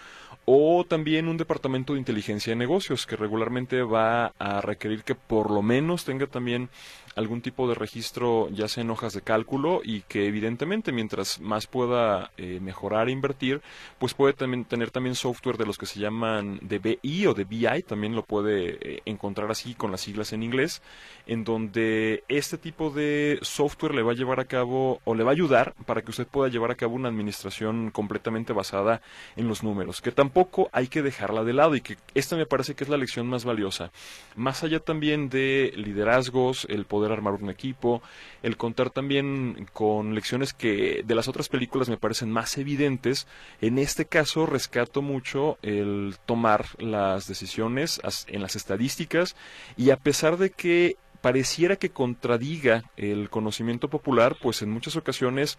[0.45, 5.51] o también un departamento de inteligencia de negocios que regularmente va a requerir que por
[5.51, 6.69] lo menos tenga también
[7.15, 11.67] algún tipo de registro ya sea en hojas de cálculo y que evidentemente mientras más
[11.67, 13.62] pueda eh, mejorar e invertir
[14.00, 17.43] pues puede también tener también software de los que se llaman de BI o de
[17.43, 20.82] BI también lo puede eh, encontrar así con las siglas en inglés
[21.28, 25.32] en donde este tipo de software le va a llevar a cabo o le va
[25.32, 29.02] a ayudar para que usted pueda llevar a cabo una administración completamente basada
[29.36, 32.76] en los números que tampoco hay que dejarla de lado y que esta me parece
[32.76, 33.91] que es la lección más valiosa.
[34.36, 38.03] Más allá también de liderazgos el poder poder armar un equipo,
[38.43, 43.25] el contar también con lecciones que de las otras películas me parecen más evidentes.
[43.59, 49.35] En este caso rescato mucho el tomar las decisiones en las estadísticas
[49.77, 55.57] y a pesar de que pareciera que contradiga el conocimiento popular, pues en muchas ocasiones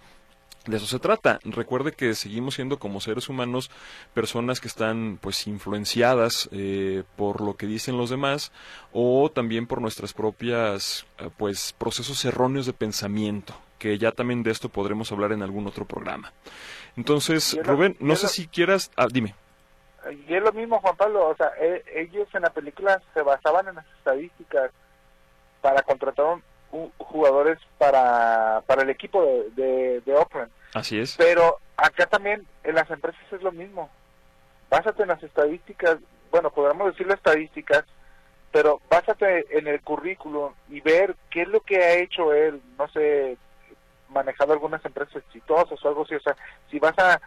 [0.67, 1.39] de eso se trata.
[1.45, 3.71] Recuerde que seguimos siendo como seres humanos
[4.15, 8.53] personas que están pues influenciadas eh, por lo que dicen los demás
[8.93, 14.53] o también por nuestras propias eh, pues procesos erróneos de pensamiento que ya también de
[14.53, 16.33] esto podremos hablar en algún otro programa.
[16.97, 19.35] Entonces, Rubén, no sé si quieras, ah, dime.
[20.29, 23.67] Y es lo mismo, Juan Pablo, o sea, e, ellos en la película se basaban
[23.67, 24.71] en las estadísticas
[25.61, 26.39] para contratar
[26.99, 29.23] jugadores para, para el equipo
[29.55, 30.51] de, de, Oakland.
[30.75, 31.17] Así es.
[31.17, 33.91] Pero acá también en las empresas es lo mismo.
[34.71, 35.99] Básate en las estadísticas,
[36.31, 37.85] bueno, podríamos decirlo estadísticas,
[38.51, 42.89] pero básate en el currículum y ver qué es lo que ha hecho él, no
[42.89, 43.37] sé,
[44.09, 46.37] manejado algunas empresas exitosas o algo así, o sea,
[46.71, 47.21] si vas a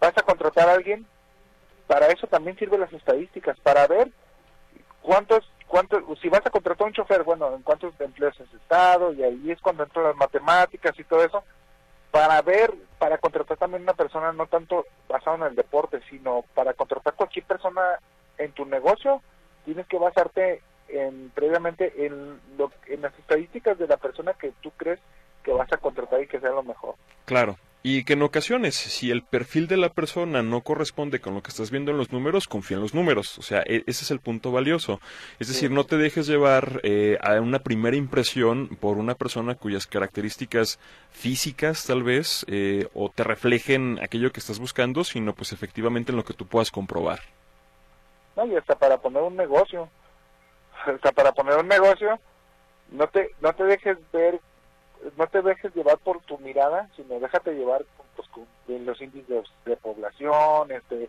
[0.00, 1.06] vas a contratar a alguien,
[1.86, 4.10] para eso también sirven las estadísticas, para ver
[5.02, 9.22] cuántos cuánto, si vas a contratar un chofer, bueno, en cuántos empleos has estado, y
[9.22, 11.44] ahí es cuando entran las matemáticas y todo eso,
[12.10, 16.72] para ver, para contratar también una persona no tanto basado en el deporte, sino para
[16.74, 17.82] contratar cualquier persona
[18.38, 19.22] en tu negocio,
[19.64, 24.70] tienes que basarte en previamente en, lo, en las estadísticas de la persona que tú
[24.76, 25.00] crees
[25.42, 26.94] que vas a contratar y que sea lo mejor.
[27.24, 27.56] Claro,
[27.88, 31.50] y que en ocasiones, si el perfil de la persona no corresponde con lo que
[31.50, 33.38] estás viendo en los números, confía en los números.
[33.38, 34.98] O sea, e, ese es el punto valioso.
[35.38, 39.86] Es decir, no te dejes llevar eh, a una primera impresión por una persona cuyas
[39.86, 40.80] características
[41.12, 46.16] físicas, tal vez, eh, o te reflejen aquello que estás buscando, sino pues efectivamente en
[46.16, 47.20] lo que tú puedas comprobar.
[48.34, 49.88] No, y hasta para poner un negocio.
[50.84, 52.18] Hasta para poner un negocio,
[52.90, 54.40] no te, no te dejes ver
[55.16, 57.84] no te dejes llevar por tu mirada, sino déjate llevar
[58.16, 58.28] pues,
[58.66, 61.08] los índices de, población, este,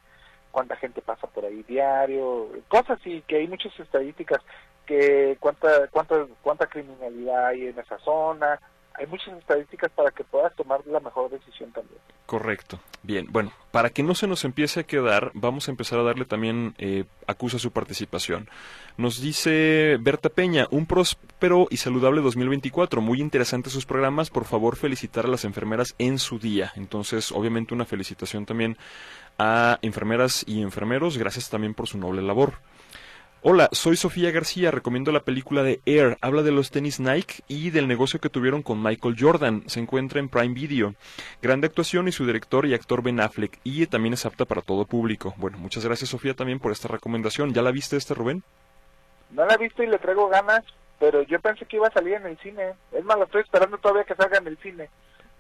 [0.52, 4.42] cuánta gente pasa por ahí diario, cosas así, que hay muchas estadísticas,
[4.86, 8.60] que cuánta, cuánta, cuánta criminalidad hay en esa zona,
[8.98, 12.00] hay muchas estadísticas para que puedas tomar la mejor decisión también.
[12.26, 12.80] Correcto.
[13.04, 16.26] Bien, bueno, para que no se nos empiece a quedar, vamos a empezar a darle
[16.26, 18.50] también eh, acusa su participación.
[18.98, 23.00] Nos dice Berta Peña, un próspero y saludable 2024.
[23.00, 24.32] Muy interesantes sus programas.
[24.32, 26.74] Por favor, felicitar a las enfermeras en su día.
[26.76, 28.76] Entonces, obviamente, una felicitación también
[29.38, 31.20] a enfermeras y enfermeros.
[31.20, 32.56] Gracias también por su noble labor.
[33.44, 36.18] Hola, soy Sofía García, recomiendo la película de Air.
[36.22, 39.64] Habla de los tenis Nike y del negocio que tuvieron con Michael Jordan.
[39.68, 40.96] Se encuentra en Prime Video.
[41.40, 43.60] Grande actuación y su director y actor Ben Affleck.
[43.64, 45.36] Y también es apta para todo público.
[45.38, 47.54] Bueno, muchas gracias Sofía también por esta recomendación.
[47.54, 48.44] ¿Ya la viste este Rubén?
[49.32, 50.64] No la he visto y le traigo ganas,
[51.00, 52.74] pero yo pensé que iba a salir en el cine.
[52.92, 54.90] Es más, lo estoy esperando todavía que salga en el cine.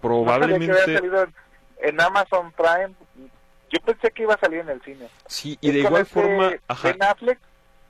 [0.01, 0.99] Probablemente.
[1.79, 2.93] en, Amazon Prime.
[3.69, 5.09] Yo pensé que iba a salir en el cine.
[5.25, 6.51] Sí, y de igual este forma...
[6.83, 7.39] Ben Affleck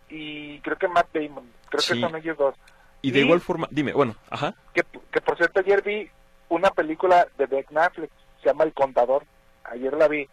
[0.10, 1.50] y creo que Matt Damon.
[1.70, 2.56] Creo que son ellos dos.
[3.02, 4.56] Y de igual forma, dime, bueno, ajá.
[4.74, 6.10] Que, que por cierto ayer vi
[6.50, 8.10] una película de Ben Affleck,
[8.42, 9.24] se llama El Contador.
[9.66, 10.28] Ayer la vi.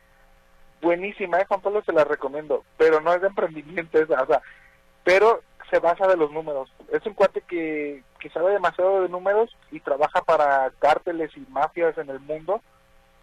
[0.81, 1.45] Buenísima, ¿eh?
[1.47, 2.65] Juan Pablo se la recomiendo.
[2.79, 4.43] Pero no es de emprendimiento, esa, o sea,
[5.03, 6.73] pero se basa de los números.
[6.93, 11.97] Es un cuate que, que sabe demasiado de números y trabaja para cárteles y mafias
[11.99, 12.61] en el mundo,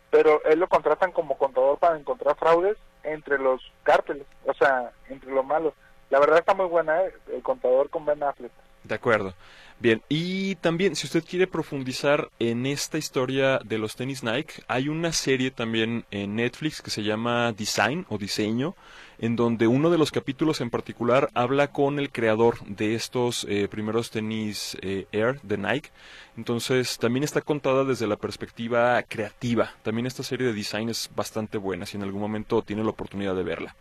[0.10, 5.32] pero él lo contratan como contador para encontrar fraudes entre los cárteles, o sea, entre
[5.32, 5.74] los malos.
[6.10, 7.14] La verdad está muy buena, ¿eh?
[7.34, 8.52] El contador con Ben Affleck.
[8.84, 9.34] De acuerdo.
[9.82, 14.90] Bien, y también si usted quiere profundizar en esta historia de los tenis Nike, hay
[14.90, 18.76] una serie también en Netflix que se llama Design o Diseño,
[19.18, 23.68] en donde uno de los capítulos en particular habla con el creador de estos eh,
[23.68, 25.90] primeros tenis eh, Air de Nike.
[26.38, 29.72] Entonces también está contada desde la perspectiva creativa.
[29.82, 33.34] También esta serie de Design es bastante buena, si en algún momento tiene la oportunidad
[33.34, 33.76] de verla.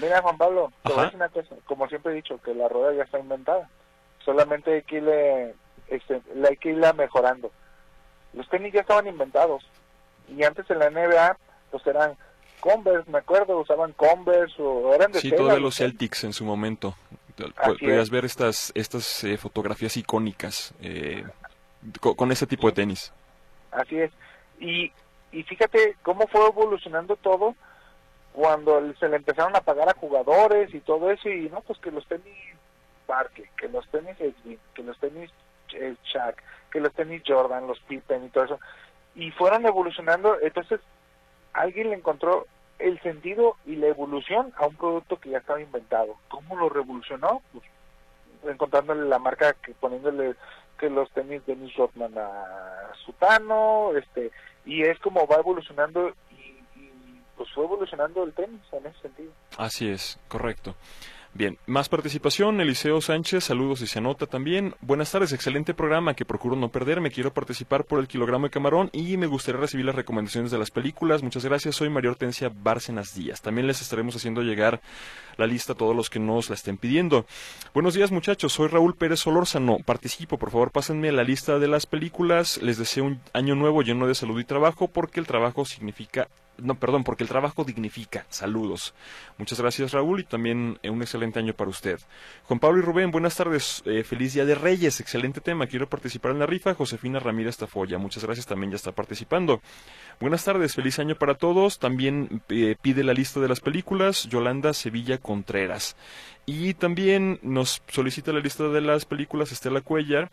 [0.00, 1.56] Mira, Juan Pablo, te voy a decir una cosa.
[1.64, 3.68] como siempre he dicho, que la rueda ya está inventada
[4.30, 5.54] solamente hay que irle,
[5.88, 7.50] este, hay que irla mejorando.
[8.32, 9.64] Los tenis ya estaban inventados
[10.28, 11.36] y antes en la NBA
[11.70, 12.16] pues eran
[12.60, 16.94] Converse, me acuerdo, usaban Converse o eran de Sí, todos los Celtics en su momento.
[17.64, 21.24] Podrías ver estas estas eh, fotografías icónicas eh,
[22.00, 23.12] con, ese tipo de tenis.
[23.72, 24.12] Así es.
[24.60, 24.92] Y,
[25.32, 27.56] y fíjate cómo fue evolucionando todo
[28.32, 31.90] cuando se le empezaron a pagar a jugadores y todo eso y no, pues que
[31.90, 32.36] los tenis
[33.56, 35.30] que los tenis que los tenis
[35.72, 38.60] eh, Shaq, que los tenis Jordan, los Pippen y todo eso,
[39.14, 40.80] y fueron evolucionando, entonces
[41.52, 42.46] alguien le encontró
[42.78, 46.16] el sentido y la evolución a un producto que ya estaba inventado.
[46.28, 47.42] ¿Cómo lo revolucionó?
[47.52, 47.64] Pues
[48.44, 50.34] encontrándole la marca, que poniéndole
[50.78, 54.30] que los tenis de Dennis Rodman a Sutano, este,
[54.64, 59.32] y es como va evolucionando y pues fue evolucionando el tenis en ese sentido.
[59.58, 60.74] Así es, correcto.
[61.32, 64.74] Bien, más participación, Eliseo Sánchez, saludos y se anota también.
[64.80, 67.12] Buenas tardes, excelente programa que procuro no perderme.
[67.12, 70.72] Quiero participar por el kilogramo de camarón y me gustaría recibir las recomendaciones de las
[70.72, 71.22] películas.
[71.22, 73.42] Muchas gracias, soy María Hortensia Bárcenas Díaz.
[73.42, 74.80] También les estaremos haciendo llegar
[75.36, 77.26] la lista a todos los que nos la estén pidiendo.
[77.72, 79.78] Buenos días, muchachos, soy Raúl Pérez Solórzano.
[79.86, 82.60] Participo, por favor, pásenme la lista de las películas.
[82.60, 86.26] Les deseo un año nuevo lleno de salud y trabajo porque el trabajo significa
[86.62, 88.26] no, perdón, porque el trabajo dignifica.
[88.28, 88.94] Saludos.
[89.38, 91.98] Muchas gracias, Raúl, y también eh, un excelente año para usted.
[92.44, 93.82] Juan Pablo y Rubén, buenas tardes.
[93.86, 95.00] Eh, feliz Día de Reyes.
[95.00, 95.66] Excelente tema.
[95.66, 96.74] Quiero participar en la rifa.
[96.74, 97.98] Josefina Ramírez Tafoya.
[97.98, 98.46] Muchas gracias.
[98.46, 99.60] También ya está participando.
[100.20, 100.74] Buenas tardes.
[100.74, 101.78] Feliz año para todos.
[101.78, 104.24] También eh, pide la lista de las películas.
[104.28, 105.96] Yolanda Sevilla Contreras.
[106.46, 110.30] Y también nos solicita la lista de las películas Estela Cuellar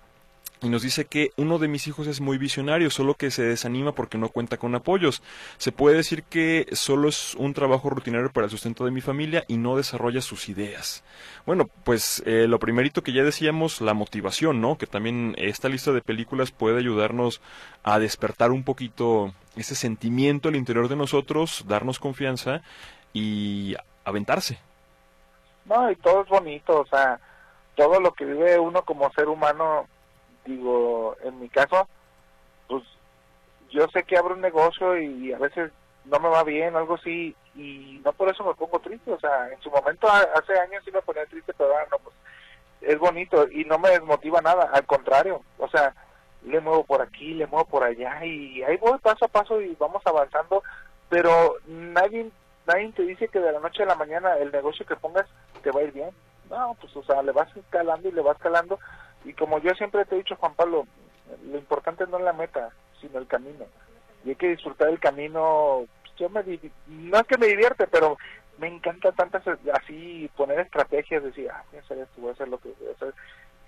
[0.62, 3.92] y nos dice que uno de mis hijos es muy visionario, solo que se desanima
[3.92, 5.22] porque no cuenta con apoyos.
[5.58, 9.44] Se puede decir que solo es un trabajo rutinario para el sustento de mi familia
[9.48, 11.04] y no desarrolla sus ideas.
[11.46, 14.78] Bueno, pues eh, lo primerito que ya decíamos, la motivación, ¿no?
[14.78, 17.42] Que también esta lista de películas puede ayudarnos
[17.84, 22.62] a despertar un poquito ese sentimiento al interior de nosotros, darnos confianza
[23.14, 24.60] y aventarse.
[25.66, 27.20] No, y todo es bonito, o sea,
[27.76, 29.88] todo lo que vive uno como ser humano
[30.48, 31.88] digo, en mi caso,
[32.68, 32.84] pues
[33.70, 35.72] yo sé que abro un negocio y a veces
[36.06, 39.52] no me va bien algo así y no por eso me pongo triste, o sea,
[39.52, 42.16] en su momento hace años sí me ponía triste, pero ahora no, pues
[42.82, 45.94] es bonito y no me desmotiva nada, al contrario, o sea,
[46.44, 49.76] le muevo por aquí, le muevo por allá y ahí voy paso a paso y
[49.76, 50.64] vamos avanzando,
[51.10, 52.32] pero nadie
[52.66, 55.26] nadie te dice que de la noche a la mañana el negocio que pongas
[55.64, 56.10] te va a ir bien.
[56.50, 58.80] No, pues o sea, le vas escalando y le vas escalando
[59.26, 60.88] y como yo siempre te he dicho, Juan Pablo,
[61.46, 62.70] lo importante no es la meta,
[63.02, 63.66] sino el camino.
[64.24, 65.86] Y hay que disfrutar el camino.
[66.18, 66.44] Yo me,
[66.88, 68.18] no es que me divierte, pero
[68.58, 69.44] me encanta tantas
[69.74, 72.90] así poner estrategias, decir, ah, voy a hacer esto, voy a hacer lo que voy
[72.90, 73.14] a hacer.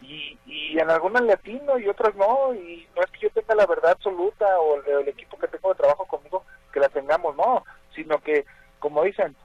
[0.02, 3.66] Y, y en algunas latino y otras no, y no es que yo tenga la
[3.66, 7.66] verdad absoluta o el, el equipo que tengo de trabajo conmigo que la tengamos, no,
[7.94, 8.46] sino que,
[8.80, 9.36] como dicen,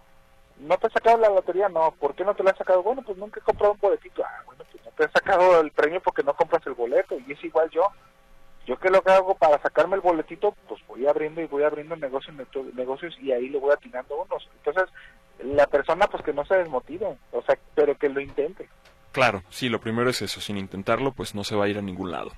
[0.58, 1.68] ¿no te has sacado la lotería?
[1.68, 2.82] No, ¿por qué no te la has sacado?
[2.82, 4.22] Bueno, pues nunca he comprado un boletito.
[4.24, 4.64] Ah, bueno,
[4.96, 7.86] te he sacado el premio porque no compras el boleto y es igual yo.
[8.66, 11.96] Yo que lo que hago para sacarme el boletito, pues voy abriendo y voy abriendo
[11.96, 12.34] negocios,
[12.74, 14.48] negocios y ahí le voy atinando unos.
[14.56, 14.84] Entonces,
[15.42, 18.68] la persona pues que no se desmotive, o sea, pero que lo intente.
[19.12, 21.82] Claro, sí, lo primero es eso, sin intentarlo pues no se va a ir a
[21.82, 22.32] ningún lado.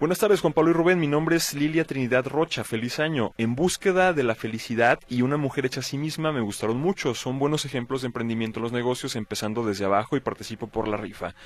[0.00, 0.98] Buenas tardes, Juan Pablo y Rubén.
[0.98, 2.64] Mi nombre es Lilia Trinidad Rocha.
[2.64, 3.32] Feliz año.
[3.38, 7.14] En búsqueda de la felicidad y una mujer hecha a sí misma me gustaron mucho.
[7.14, 10.96] Son buenos ejemplos de emprendimiento en los negocios, empezando desde abajo y participo por la
[10.96, 11.36] rifa.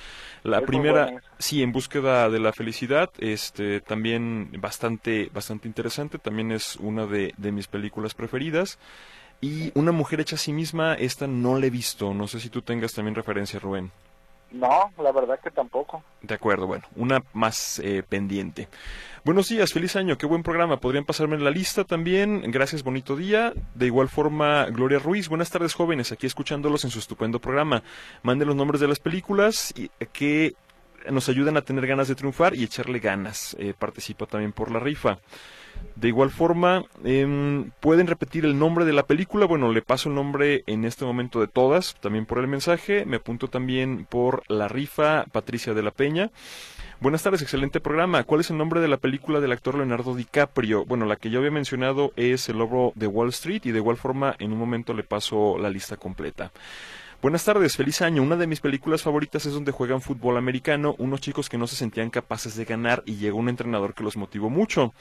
[0.45, 6.19] La primera, sí, en búsqueda de la felicidad, este, también bastante, bastante interesante.
[6.19, 8.79] También es una de, de mis películas preferidas.
[9.43, 12.15] Y una mujer hecha a sí misma, esta no la he visto.
[12.15, 13.93] No sé si tú tengas también referencia, Rubén.
[14.51, 16.03] No, la verdad que tampoco.
[16.23, 18.69] De acuerdo, bueno, una más eh, pendiente.
[19.25, 20.81] Buenos días, feliz año, qué buen programa.
[20.81, 22.51] Podrían pasarme la lista también.
[22.51, 23.53] Gracias, bonito día.
[23.75, 27.83] De igual forma, Gloria Ruiz, buenas tardes jóvenes, aquí escuchándolos en su estupendo programa.
[28.23, 30.55] Manden los nombres de las películas y, eh, que
[31.11, 33.55] nos ayudan a tener ganas de triunfar y echarle ganas.
[33.59, 35.19] Eh, participa también por la rifa.
[35.97, 39.47] De igual forma, em, pueden repetir el nombre de la película.
[39.47, 43.05] Bueno, le paso el nombre en este momento de todas, también por el mensaje.
[43.05, 46.31] Me apunto también por la rifa Patricia de la Peña.
[47.01, 48.23] Buenas tardes, excelente programa.
[48.23, 50.85] ¿Cuál es el nombre de la película del actor Leonardo DiCaprio?
[50.85, 53.97] Bueno, la que yo había mencionado es El Lobo de Wall Street y de igual
[53.97, 56.53] forma en un momento le paso la lista completa.
[57.21, 58.23] Buenas tardes, feliz año.
[58.23, 61.75] Una de mis películas favoritas es donde juegan fútbol americano, unos chicos que no se
[61.75, 64.95] sentían capaces de ganar y llegó un entrenador que los motivó mucho.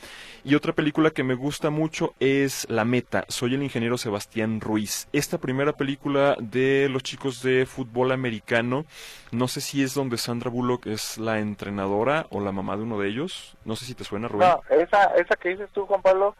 [0.43, 3.25] Y otra película que me gusta mucho es La Meta.
[3.27, 5.07] Soy el ingeniero Sebastián Ruiz.
[5.13, 8.85] Esta primera película de los chicos de fútbol americano,
[9.31, 12.99] no sé si es donde Sandra Bullock es la entrenadora o la mamá de uno
[12.99, 13.55] de ellos.
[13.63, 14.49] No sé si te suena, Rubén.
[14.49, 16.35] No, esa, esa que dices tú, Juan Pablo,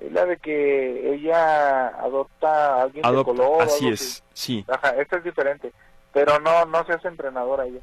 [0.00, 3.62] es la de que ella adopta a alguien de color.
[3.62, 4.64] Así es, sí.
[4.68, 5.72] Ajá, esta es diferente,
[6.12, 7.80] pero no no se hace entrenadora ella.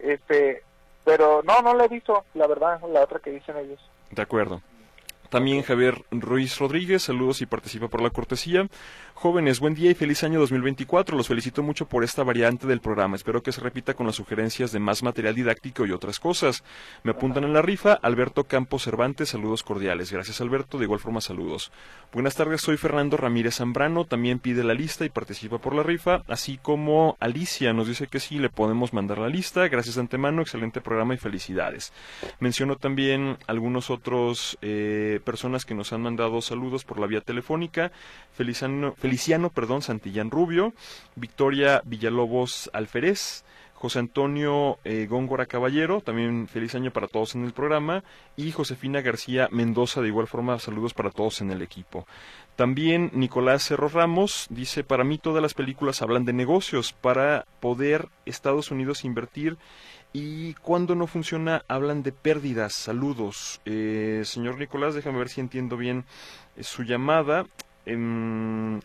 [0.00, 0.62] Este,
[1.04, 3.80] pero no, no la he visto, la verdad, la otra que dicen ellos.
[4.10, 4.60] De acuerdo.
[5.32, 8.68] También Javier Ruiz Rodríguez, saludos y participa por la cortesía.
[9.14, 11.16] Jóvenes, buen día y feliz año 2024.
[11.16, 13.16] Los felicito mucho por esta variante del programa.
[13.16, 16.62] Espero que se repita con las sugerencias de más material didáctico y otras cosas.
[17.02, 17.94] Me apuntan en la rifa.
[17.94, 20.12] Alberto Campos Cervantes, saludos cordiales.
[20.12, 21.72] Gracias Alberto, de igual forma saludos.
[22.12, 24.04] Buenas tardes, soy Fernando Ramírez Zambrano.
[24.04, 26.20] También pide la lista y participa por la rifa.
[26.28, 29.66] Así como Alicia nos dice que sí, le podemos mandar la lista.
[29.68, 31.94] Gracias de antemano, excelente programa y felicidades.
[32.38, 37.92] Menciono también algunos otros eh, personas que nos han mandado saludos por la vía telefónica.
[38.32, 40.74] Feliciano, Feliciano perdón, Santillán Rubio,
[41.16, 43.44] Victoria Villalobos Alferez,
[43.82, 48.04] José Antonio eh, Góngora Caballero, también feliz año para todos en el programa,
[48.36, 52.06] y Josefina García Mendoza, de igual forma, saludos para todos en el equipo.
[52.54, 58.08] También Nicolás Cerro Ramos dice, para mí todas las películas hablan de negocios, para poder
[58.24, 59.56] Estados Unidos invertir
[60.12, 62.74] y cuando no funciona hablan de pérdidas.
[62.74, 63.60] Saludos.
[63.64, 66.04] Eh, señor Nicolás, déjame ver si entiendo bien
[66.56, 67.46] eh, su llamada.
[67.86, 68.80] Em,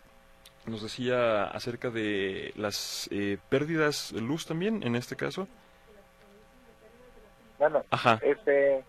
[0.66, 5.48] nos decía acerca de las eh, pérdidas de luz también, en este caso.
[7.58, 7.84] Bueno,
[8.22, 8.84] este,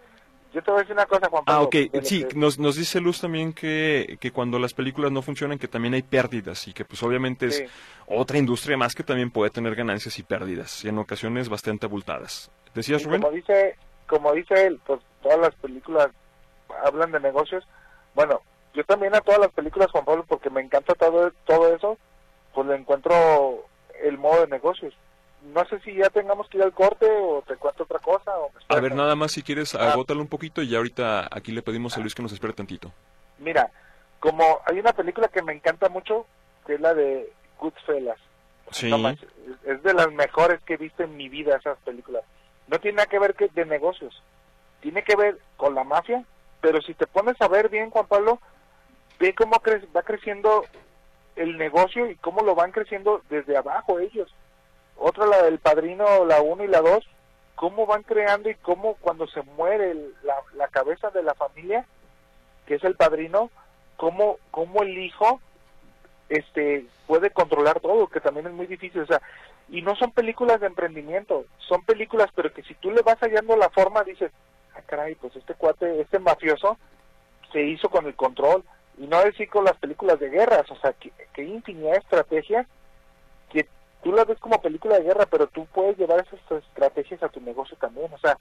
[0.53, 1.61] yo te voy a decir una cosa, Juan Pablo.
[1.61, 2.03] Ah, ok.
[2.03, 5.93] Sí, nos, nos dice Luz también que, que cuando las películas no funcionan, que también
[5.93, 7.63] hay pérdidas y que pues obviamente es
[8.07, 12.51] otra industria más que también puede tener ganancias y pérdidas, y en ocasiones bastante abultadas.
[12.73, 13.21] ¿Decías, Rubén?
[13.21, 13.75] Como dice,
[14.07, 16.09] como dice él, pues todas las películas
[16.83, 17.63] hablan de negocios.
[18.15, 18.41] Bueno,
[18.73, 21.97] yo también a todas las películas, Juan Pablo, porque me encanta todo, todo eso,
[22.53, 23.65] pues le encuentro
[24.03, 24.95] el modo de negocios
[25.41, 28.37] no sé si ya tengamos que ir al corte o te cuento otra cosa.
[28.37, 29.93] O a ver, nada más si quieres, ah.
[29.93, 32.91] agótalo un poquito y ya ahorita aquí le pedimos a Luis que nos espere tantito.
[33.39, 33.69] Mira,
[34.19, 36.25] como hay una película que me encanta mucho,
[36.65, 38.17] que es la de Goodfellas.
[38.71, 38.91] Sí.
[39.65, 42.23] es de las mejores que he visto en mi vida esas películas.
[42.67, 44.21] No tiene nada que ver que de negocios,
[44.81, 46.23] tiene que ver con la mafia,
[46.61, 48.39] pero si te pones a ver bien, Juan Pablo,
[49.19, 49.59] ve cómo
[49.95, 50.65] va creciendo
[51.35, 54.31] el negocio y cómo lo van creciendo desde abajo ellos
[54.99, 57.07] otra la del padrino, la 1 y la 2,
[57.55, 59.93] cómo van creando y cómo cuando se muere
[60.23, 61.85] la, la, cabeza de la familia,
[62.65, 63.49] que es el padrino,
[63.97, 65.41] cómo, cómo el hijo
[66.29, 69.21] este puede controlar todo, que también es muy difícil, o sea,
[69.67, 73.55] y no son películas de emprendimiento, son películas, pero que si tú le vas hallando
[73.55, 74.31] la forma, dices,
[74.75, 76.77] ah, caray, pues este cuate, este mafioso,
[77.51, 78.63] se hizo con el control,
[78.97, 82.67] y no decir con las películas de guerras, o sea, que, que infinidad de estrategias
[84.03, 87.41] tú la ves como película de guerra, pero tú puedes llevar esas estrategias a tu
[87.41, 88.11] negocio también.
[88.13, 88.37] O sea,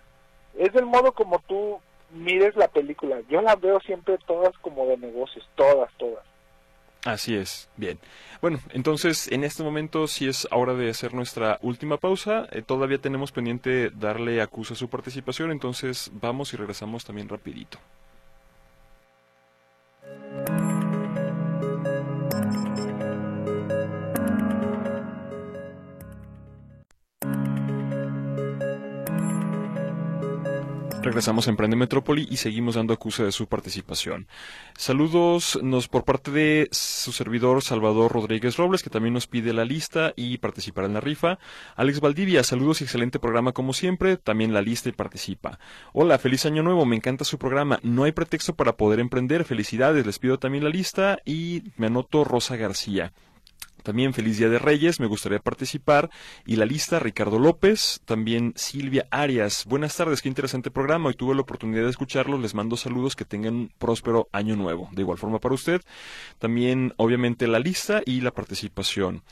[0.57, 1.81] es del modo como tú
[2.11, 3.21] mires la película.
[3.29, 6.25] Yo las veo siempre todas como de negocios, todas, todas.
[7.05, 7.99] Así es, bien.
[8.41, 12.49] Bueno, entonces en este momento sí es hora de hacer nuestra última pausa.
[12.51, 17.79] Eh, todavía tenemos pendiente darle acusa su participación, entonces vamos y regresamos también rapidito.
[31.09, 34.27] Regresamos a Emprende Metrópoli y seguimos dando acusa de su participación.
[34.77, 39.65] Saludos nos por parte de su servidor Salvador Rodríguez Robles, que también nos pide la
[39.65, 41.39] lista y participar en la rifa.
[41.77, 45.59] Alex Valdivia, saludos y excelente programa como siempre, también la lista y participa.
[45.95, 47.81] Hola, feliz año nuevo, me encanta su programa.
[47.83, 52.23] No hay pretexto para poder emprender, felicidades, les pido también la lista y me anoto
[52.23, 53.15] Rosa García.
[53.89, 56.11] También feliz Día de Reyes, me gustaría participar.
[56.45, 59.65] Y la lista, Ricardo López, también Silvia Arias.
[59.65, 61.09] Buenas tardes, qué interesante programa.
[61.09, 62.37] Hoy tuve la oportunidad de escucharlo.
[62.37, 64.91] Les mando saludos, que tengan un próspero año nuevo.
[64.93, 65.81] De igual forma para usted.
[66.39, 69.23] También, obviamente, la lista y la participación.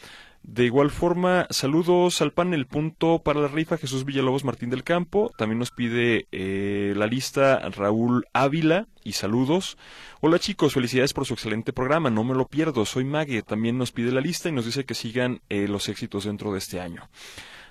[0.47, 5.33] De igual forma, saludos al panel punto para la rifa Jesús Villalobos Martín del Campo.
[5.37, 9.77] También nos pide eh, la lista Raúl Ávila y saludos.
[10.21, 12.85] Hola chicos, felicidades por su excelente programa, no me lo pierdo.
[12.85, 16.27] Soy Mague, también nos pide la lista y nos dice que sigan eh, los éxitos
[16.27, 17.09] dentro de este año.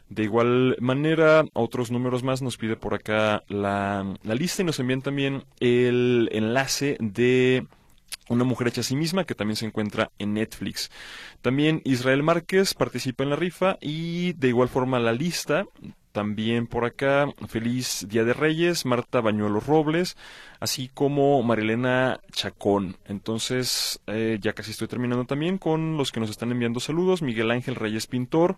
[0.10, 4.82] De igual manera, otros números más nos pide por acá la, la lista y nos
[4.82, 7.66] envían también el enlace de
[8.30, 10.92] una mujer hecha a sí misma, que también se encuentra en Netflix.
[11.42, 15.66] También Israel Márquez participa en la rifa y de igual forma la lista.
[16.12, 20.16] También por acá, feliz Día de Reyes, Marta Bañuelos Robles,
[20.62, 22.96] así como Marilena Chacón.
[23.06, 27.22] Entonces, eh, ya casi estoy terminando también con los que nos están enviando saludos.
[27.22, 28.58] Miguel Ángel Reyes Pintor,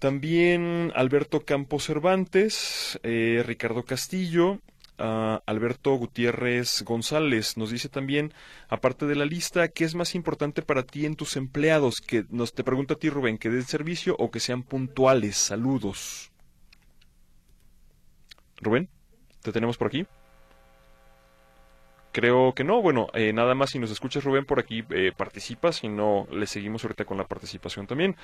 [0.00, 4.58] también Alberto Campos Cervantes, eh, Ricardo Castillo,
[4.98, 8.32] Alberto Gutiérrez González nos dice también,
[8.68, 12.00] aparte de la lista, ¿qué es más importante para ti en tus empleados?
[12.00, 15.36] Que nos te pregunta a ti Rubén, que den servicio o que sean puntuales.
[15.36, 16.30] Saludos.
[18.58, 18.88] Rubén,
[19.42, 20.06] ¿te tenemos por aquí?
[22.16, 22.80] Creo que no.
[22.80, 25.76] Bueno, eh, nada más si nos escuchas, Rubén, por aquí eh, participas.
[25.76, 28.16] Si no, le seguimos ahorita con la participación también.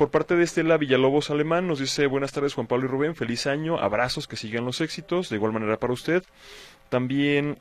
[0.00, 3.46] Por parte de Estela Villalobos Alemán nos dice buenas tardes Juan Pablo y Rubén, feliz
[3.46, 6.24] año, abrazos, que sigan los éxitos, de igual manera para usted.
[6.88, 7.58] También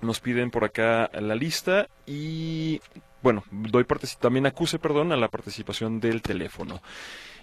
[0.00, 2.80] nos piden por acá la lista y
[3.20, 3.84] bueno, doy
[4.18, 6.80] también acuse, perdón, a la participación del teléfono.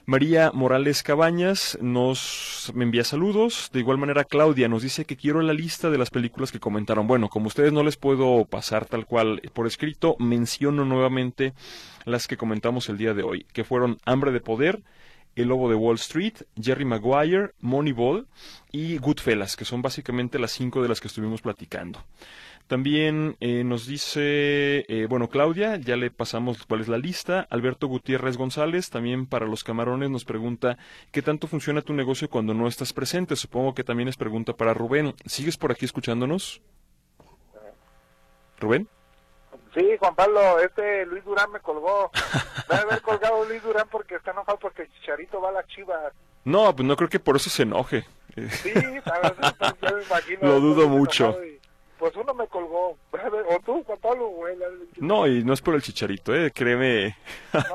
[0.05, 3.69] María Morales Cabañas nos me envía saludos.
[3.71, 7.07] De igual manera, Claudia nos dice que quiero la lista de las películas que comentaron.
[7.07, 11.53] Bueno, como ustedes no les puedo pasar tal cual por escrito, menciono nuevamente
[12.03, 14.83] las que comentamos el día de hoy, que fueron Hambre de Poder,
[15.37, 18.27] El Lobo de Wall Street, Jerry Maguire, Moneyball
[18.73, 22.03] y Goodfellas, que son básicamente las cinco de las que estuvimos platicando.
[22.67, 27.45] También eh, nos dice, eh, bueno, Claudia, ya le pasamos cuál es la lista.
[27.49, 30.77] Alberto Gutiérrez González, también para los camarones, nos pregunta,
[31.11, 33.35] ¿qué tanto funciona tu negocio cuando no estás presente?
[33.35, 35.13] Supongo que también es pregunta para Rubén.
[35.25, 36.61] ¿Sigues por aquí escuchándonos?
[38.59, 38.87] ¿Rubén?
[39.73, 42.11] Sí, Juan Pablo, este Luis Durán me colgó.
[42.69, 46.11] Debe haber colgado Luis Durán porque está enojado porque Chicharito va a la chiva.
[46.45, 48.05] No, pues no creo que por eso se enoje.
[48.35, 50.39] Sí, yo me imagino.
[50.41, 51.35] Lo dudo mucho
[52.03, 52.97] pues uno me colgó.
[53.49, 54.57] O tú, Juan Pablo, güey.
[54.97, 56.51] No, y no es por el chicharito, ¿eh?
[56.51, 57.15] Créeme.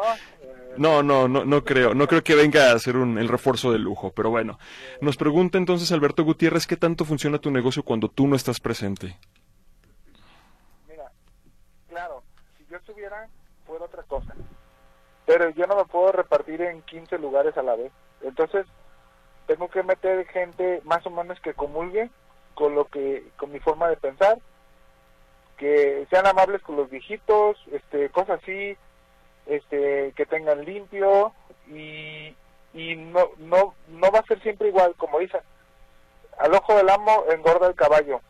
[0.76, 1.93] No, no, no, no creo.
[1.93, 4.12] No creo que venga a ser un, el refuerzo de lujo.
[4.14, 4.61] Pero bueno,
[5.01, 9.18] nos pregunta entonces Alberto Gutiérrez, ¿qué tanto funciona tu negocio cuando tú no estás presente?
[10.87, 11.11] Mira,
[11.89, 12.22] claro,
[12.57, 13.29] si yo estuviera,
[13.66, 14.37] fuera otra cosa.
[15.26, 17.91] Pero yo no me puedo repartir en 15 lugares a la vez.
[18.22, 18.64] Entonces,
[19.49, 22.09] tengo que meter gente más o menos que comulgue
[22.59, 24.36] con lo que con mi forma de pensar
[25.56, 28.76] que sean amables con los viejitos este cosas así
[29.46, 31.32] este que tengan limpio
[31.68, 32.34] y,
[32.74, 35.40] y no no no va a ser siempre igual como dicen.
[36.36, 38.20] Al ojo del amo engorda el caballo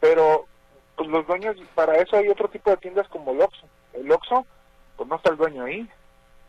[0.00, 0.44] pero
[0.94, 3.66] pues, los dueños para eso hay otro tipo de tiendas como el Oxxo.
[3.94, 4.44] El Oxxo
[4.98, 5.88] pues no está el dueño ahí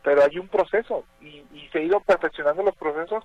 [0.02, 3.24] pero hay un proceso y, y se ha ido perfeccionando los procesos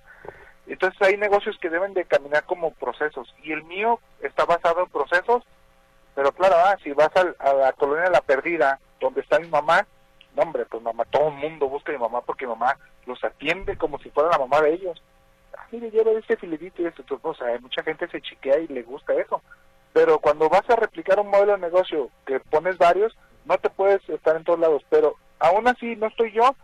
[0.72, 4.90] entonces hay negocios que deben de caminar como procesos y el mío está basado en
[4.90, 5.44] procesos,
[6.14, 9.86] pero claro, ah, si vas a, la colonia La Perdida, donde está mi mamá,
[10.34, 13.22] no hombre, pues mamá, todo el mundo busca a mi mamá porque mi mamá los
[13.22, 15.02] atiende como si fuera la mamá de ellos.
[15.56, 18.82] Ah, mire, lleva este filetito y esto, o sea, mucha gente se chiquea y le
[18.82, 19.42] gusta eso.
[19.92, 24.06] Pero cuando vas a replicar un modelo de negocio que pones varios, no te puedes
[24.08, 24.82] estar en todos lados.
[24.90, 26.54] Pero aún así no estoy yo,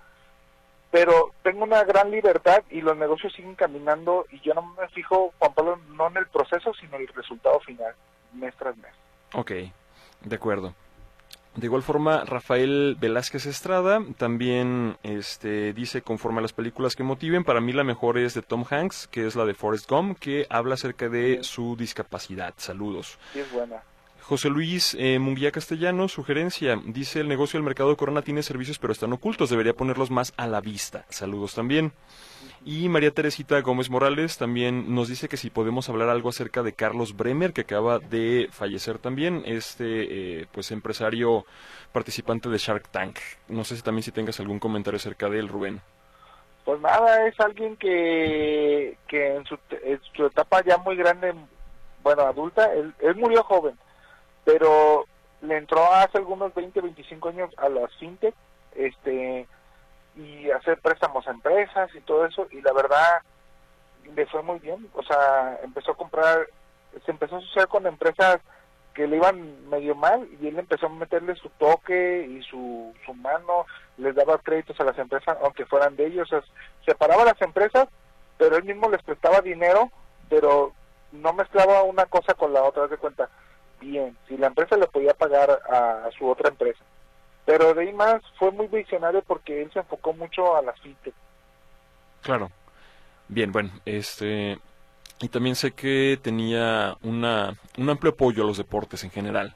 [0.92, 5.32] pero tengo una gran libertad y los negocios siguen caminando y yo no me fijo,
[5.38, 7.94] Juan Pablo, no en el proceso, sino en el resultado final,
[8.34, 8.92] mes tras mes.
[9.34, 9.52] Ok,
[10.20, 10.74] de acuerdo.
[11.56, 17.44] De igual forma, Rafael Velázquez Estrada también este, dice, conforme a las películas que motiven,
[17.44, 20.46] para mí la mejor es de Tom Hanks, que es la de Forrest Gump, que
[20.50, 22.52] habla acerca de su discapacidad.
[22.58, 23.18] Saludos.
[23.32, 23.82] Sí, es buena.
[24.22, 28.78] José Luis eh, Munguía Castellano, sugerencia, dice el negocio del mercado de Corona tiene servicios
[28.78, 31.04] pero están ocultos, debería ponerlos más a la vista.
[31.08, 31.92] Saludos también.
[32.64, 36.72] Y María Teresita Gómez Morales también nos dice que si podemos hablar algo acerca de
[36.72, 41.44] Carlos Bremer, que acaba de fallecer también, este eh, pues empresario
[41.90, 43.18] participante de Shark Tank.
[43.48, 45.80] No sé si también si tengas algún comentario acerca de él, Rubén.
[46.64, 49.58] Pues nada, es alguien que, que en, su,
[50.14, 51.34] su etapa ya muy grande,
[52.04, 53.74] bueno, adulta, él, él murió joven
[54.44, 55.06] pero
[55.40, 58.34] le entró hace algunos 20, 25 años a las fintech,
[58.74, 59.46] este,
[60.16, 63.22] y hacer préstamos a empresas y todo eso, y la verdad
[64.14, 66.46] le fue muy bien, o sea, empezó a comprar,
[67.04, 68.40] se empezó a asociar con empresas
[68.94, 73.14] que le iban medio mal y él empezó a meterle su toque y su, su
[73.14, 73.64] mano
[73.96, 76.28] les daba créditos a las empresas, aunque fueran de ellos.
[76.84, 77.88] separaba las empresas,
[78.36, 79.90] pero él mismo les prestaba dinero,
[80.28, 80.72] pero
[81.12, 83.30] no mezclaba una cosa con la otra, de cuenta.
[83.82, 86.80] Bien, si la empresa le podía pagar a, su otra empresa.
[87.44, 91.14] Pero de ahí más fue muy visionario porque él se enfocó mucho a las fintech.
[92.22, 92.50] Claro.
[93.26, 94.58] Bien, bueno, este
[95.20, 99.54] y también sé que tenía una, un amplio apoyo a los deportes en general.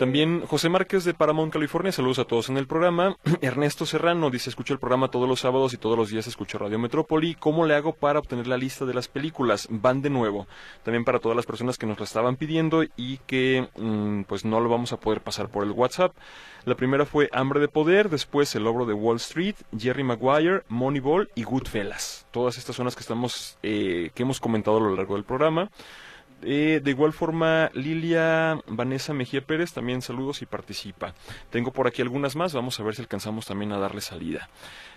[0.00, 3.18] También José Márquez de Paramount, California, saludos a todos en el programa.
[3.42, 6.78] Ernesto Serrano dice, escucho el programa todos los sábados y todos los días escucho Radio
[6.78, 7.34] Metrópoli.
[7.34, 9.68] ¿Cómo le hago para obtener la lista de las películas?
[9.68, 10.46] Van de nuevo.
[10.84, 14.58] También para todas las personas que nos la estaban pidiendo y que mm, pues no
[14.60, 16.16] lo vamos a poder pasar por el WhatsApp.
[16.64, 21.28] La primera fue Hambre de Poder, después El Logro de Wall Street, Jerry Maguire, Moneyball
[21.34, 22.26] y Goodfellas.
[22.30, 25.70] Todas estas son las que, estamos, eh, que hemos comentado a lo largo del programa.
[26.42, 31.14] Eh, de igual forma, Lilia Vanessa Mejía Pérez también saludos y participa.
[31.50, 34.48] Tengo por aquí algunas más, vamos a ver si alcanzamos también a darle salida.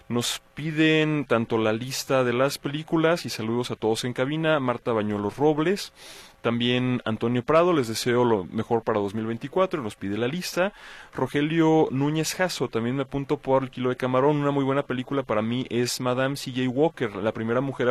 [0.10, 4.60] Nos piden tanto la lista de las películas y saludos a todos en cabina.
[4.60, 5.94] Marta Bañuelos Robles,
[6.42, 10.74] también Antonio Prado, les deseo lo mejor para 2024, nos pide la lista.
[11.14, 15.24] Rogelio Núñez Jasso, también me apunto por El Kilo de Camarón, una muy buena película
[15.24, 16.70] para mí es Madame C.J.
[16.70, 17.88] Walker, la primera mujer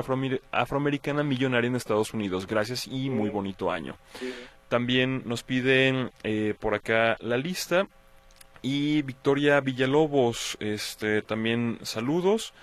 [0.52, 2.46] afroamericana millonaria en Estados Unidos.
[2.46, 3.96] Gracias y muy bonito año.
[4.68, 7.88] También nos piden eh, por acá la lista
[8.62, 12.54] y Victoria Villalobos, este, también saludos.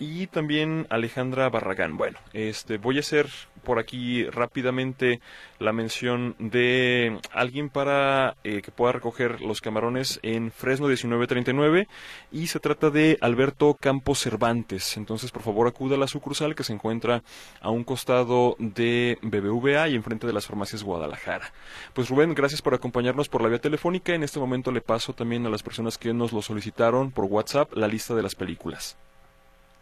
[0.00, 1.96] Y también Alejandra Barragán.
[1.96, 3.28] Bueno, este, voy a hacer
[3.68, 5.20] por aquí rápidamente
[5.58, 11.88] la mención de alguien para eh, que pueda recoger los camarones en Fresno 1939
[12.30, 14.96] y se trata de Alberto Campos Cervantes.
[14.96, 17.22] Entonces, por favor, acuda a la sucursal que se encuentra
[17.60, 21.52] a un costado de BBVA y enfrente de las farmacias Guadalajara.
[21.92, 24.14] Pues Rubén, gracias por acompañarnos por la vía telefónica.
[24.14, 27.72] En este momento le paso también a las personas que nos lo solicitaron por WhatsApp
[27.74, 28.96] la lista de las películas.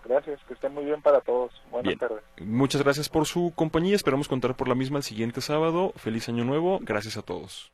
[0.09, 1.53] Gracias, que estén muy bien para todos.
[1.71, 2.23] Buenas tardes.
[2.39, 3.97] Muchas gracias por su compañía.
[3.97, 5.93] Esperamos contar por la misma el siguiente sábado.
[5.97, 6.79] Feliz año nuevo.
[6.83, 7.73] Gracias a todos.